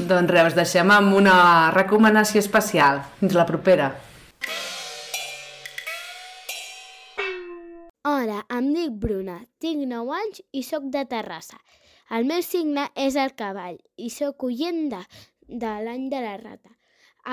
Doncs 0.08 0.30
res, 0.32 0.52
us 0.52 0.56
deixem 0.56 0.90
amb 0.90 1.12
una 1.14 1.34
recomanació 1.74 2.40
especial. 2.40 3.02
Fins 3.20 3.36
la 3.36 3.44
propera. 3.46 3.92
Em 8.52 8.66
dic 8.74 8.96
Bruna, 9.02 9.38
tinc 9.64 9.86
9 9.88 10.12
anys 10.14 10.40
i 10.58 10.60
sóc 10.66 10.88
de 10.94 11.02
Terrassa. 11.08 11.56
El 12.16 12.26
meu 12.28 12.42
signe 12.44 12.82
és 13.04 13.16
el 13.16 13.32
cavall 13.38 13.78
i 13.96 14.10
sóc 14.12 14.44
oient 14.48 14.82
de, 14.92 15.00
de 15.64 15.70
l'any 15.86 16.10
de 16.12 16.20
la 16.20 16.34
rata. 16.42 16.74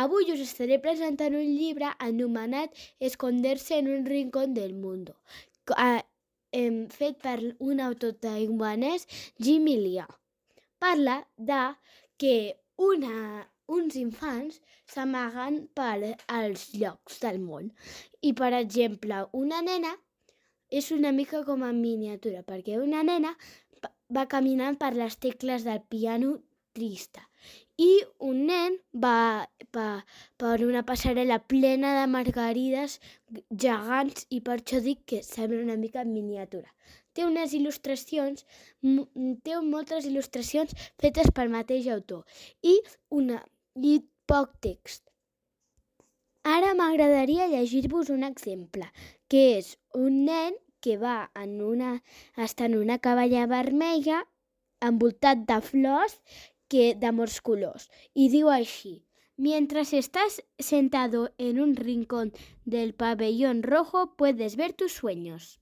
Avui 0.03 0.31
us 0.31 0.45
estaré 0.45 0.77
presentant 0.79 1.35
un 1.35 1.49
llibre 1.49 1.91
anomenat 2.07 2.79
Esconderse 3.09 3.81
en 3.81 3.91
un 3.97 4.05
rincón 4.05 4.53
del 4.53 4.75
mundo, 4.75 5.17
eh, 5.75 6.03
fet 6.95 7.19
per 7.25 7.37
un 7.59 7.83
autor 7.89 8.15
taiwanès, 8.23 9.07
Jimmy 9.43 9.75
Liao. 9.83 10.19
Parla 10.79 11.19
de 11.35 11.63
que 12.17 12.35
una, 12.77 13.47
uns 13.67 13.97
infants 13.99 14.61
s'amaguen 14.87 15.65
per 15.75 16.15
als 16.27 16.69
llocs 16.73 17.19
del 17.25 17.43
món. 17.43 17.73
I, 18.21 18.31
per 18.33 18.53
exemple, 18.53 19.25
una 19.33 19.59
nena 19.61 19.97
és 20.69 20.91
una 20.95 21.11
mica 21.11 21.43
com 21.47 21.63
en 21.65 21.81
miniatura, 21.81 22.43
perquè 22.43 22.77
una 22.81 23.01
nena 23.03 23.33
va 24.13 24.27
caminant 24.29 24.77
per 24.77 24.93
les 24.97 25.17
tecles 25.17 25.65
del 25.65 25.81
piano 25.89 26.37
trista 26.73 27.25
i 27.79 27.89
un 28.29 28.39
nen 28.49 28.75
va 29.03 29.47
pa, 29.75 29.87
per 30.41 30.55
una 30.65 30.81
passarel·la 30.87 31.37
plena 31.51 31.93
de 31.97 32.07
margarides 32.11 32.97
gegants 33.65 34.25
i 34.35 34.41
per 34.47 34.57
això 34.59 34.81
dic 34.83 35.05
que 35.11 35.21
sembla 35.23 35.61
una 35.63 35.77
mica 35.83 36.03
en 36.03 36.11
miniatura. 36.13 36.67
Té 37.15 37.25
unes 37.25 37.55
il·lustracions, 37.55 38.43
té 39.45 39.59
moltes 39.69 40.09
il·lustracions 40.09 40.75
fetes 40.99 41.31
pel 41.35 41.53
mateix 41.55 41.87
autor 41.95 42.25
i, 42.61 42.75
una, 43.21 43.39
i 43.75 43.99
poc 44.27 44.59
text. 44.65 45.08
Ara 46.43 46.73
m'agradaria 46.73 47.47
llegir-vos 47.47 48.09
un 48.09 48.23
exemple, 48.23 48.87
que 49.27 49.57
és 49.57 49.75
un 49.93 50.23
nen 50.25 50.55
que 50.81 50.95
va 50.97 51.31
en 51.35 51.59
una, 51.61 51.91
està 52.37 52.69
en 52.71 52.77
una 52.79 52.97
caballa 52.99 53.45
vermella 53.47 54.23
envoltat 54.91 55.43
de 55.51 55.59
flors 55.61 56.21
que 56.69 56.93
d'amors 56.95 57.41
colors 57.41 57.89
i 58.15 58.29
diu 58.29 58.49
així 58.49 58.99
Mientras 59.39 59.93
estás 59.93 60.43
sentado 60.57 61.33
en 61.37 61.61
un 61.61 61.77
rincón 61.77 62.33
del 62.65 62.93
pabellón 62.93 63.63
rojo 63.63 64.17
puedes 64.17 64.57
ver 64.57 64.73
tus 64.73 64.91
sueños. 64.91 65.61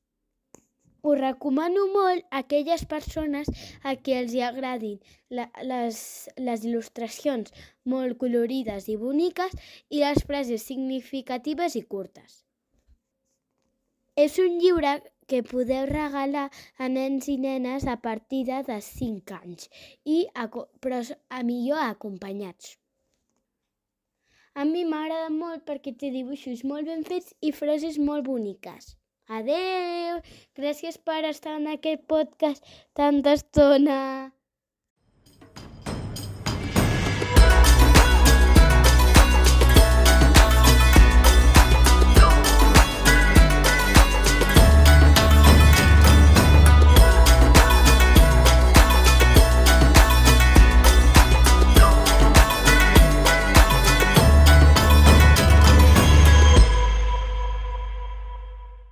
Ho 1.08 1.14
recomano 1.16 1.86
molt 1.92 2.26
a 2.30 2.42
aquelles 2.44 2.82
persones 2.94 3.48
a 3.90 3.94
qui 3.96 4.16
els 4.22 4.34
hi 4.36 4.42
agradin 4.44 4.98
la, 5.38 5.46
les, 5.70 6.00
les 6.48 6.66
il·lustracions 6.68 7.54
molt 7.94 8.18
colorides 8.24 8.90
i 8.92 8.98
boniques 9.04 9.56
i 9.88 10.02
les 10.02 10.20
frases 10.32 10.66
significatives 10.72 11.78
i 11.80 11.84
curtes. 11.96 12.42
És 14.26 14.36
un 14.44 14.60
llibre 14.60 14.98
que 15.32 15.42
podeu 15.54 15.88
regalar 15.94 16.50
a 16.84 16.92
nens 16.98 17.32
i 17.32 17.38
nenes 17.48 17.88
a 17.88 17.98
partir 18.10 18.44
de 18.50 18.82
5 18.92 19.40
anys, 19.40 19.72
i 20.04 20.20
a, 20.36 20.50
però 20.84 21.02
a 21.40 21.42
millor 21.54 21.88
acompanyats. 21.88 22.76
A 24.60 24.68
mi 24.68 24.84
m'agrada 24.92 25.32
molt 25.40 25.68
perquè 25.72 25.96
té 26.04 26.12
dibuixos 26.12 26.68
molt 26.68 26.92
ben 26.92 27.08
fets 27.08 27.36
i 27.40 27.56
frases 27.64 28.00
molt 28.12 28.28
boniques. 28.28 28.98
Adeu! 29.28 30.20
Gràcies 30.56 30.98
per 31.10 31.18
estar 31.30 31.58
en 31.60 31.68
aquest 31.74 32.06
podcast 32.08 32.64
tanta 32.96 33.34
estona. 33.36 33.98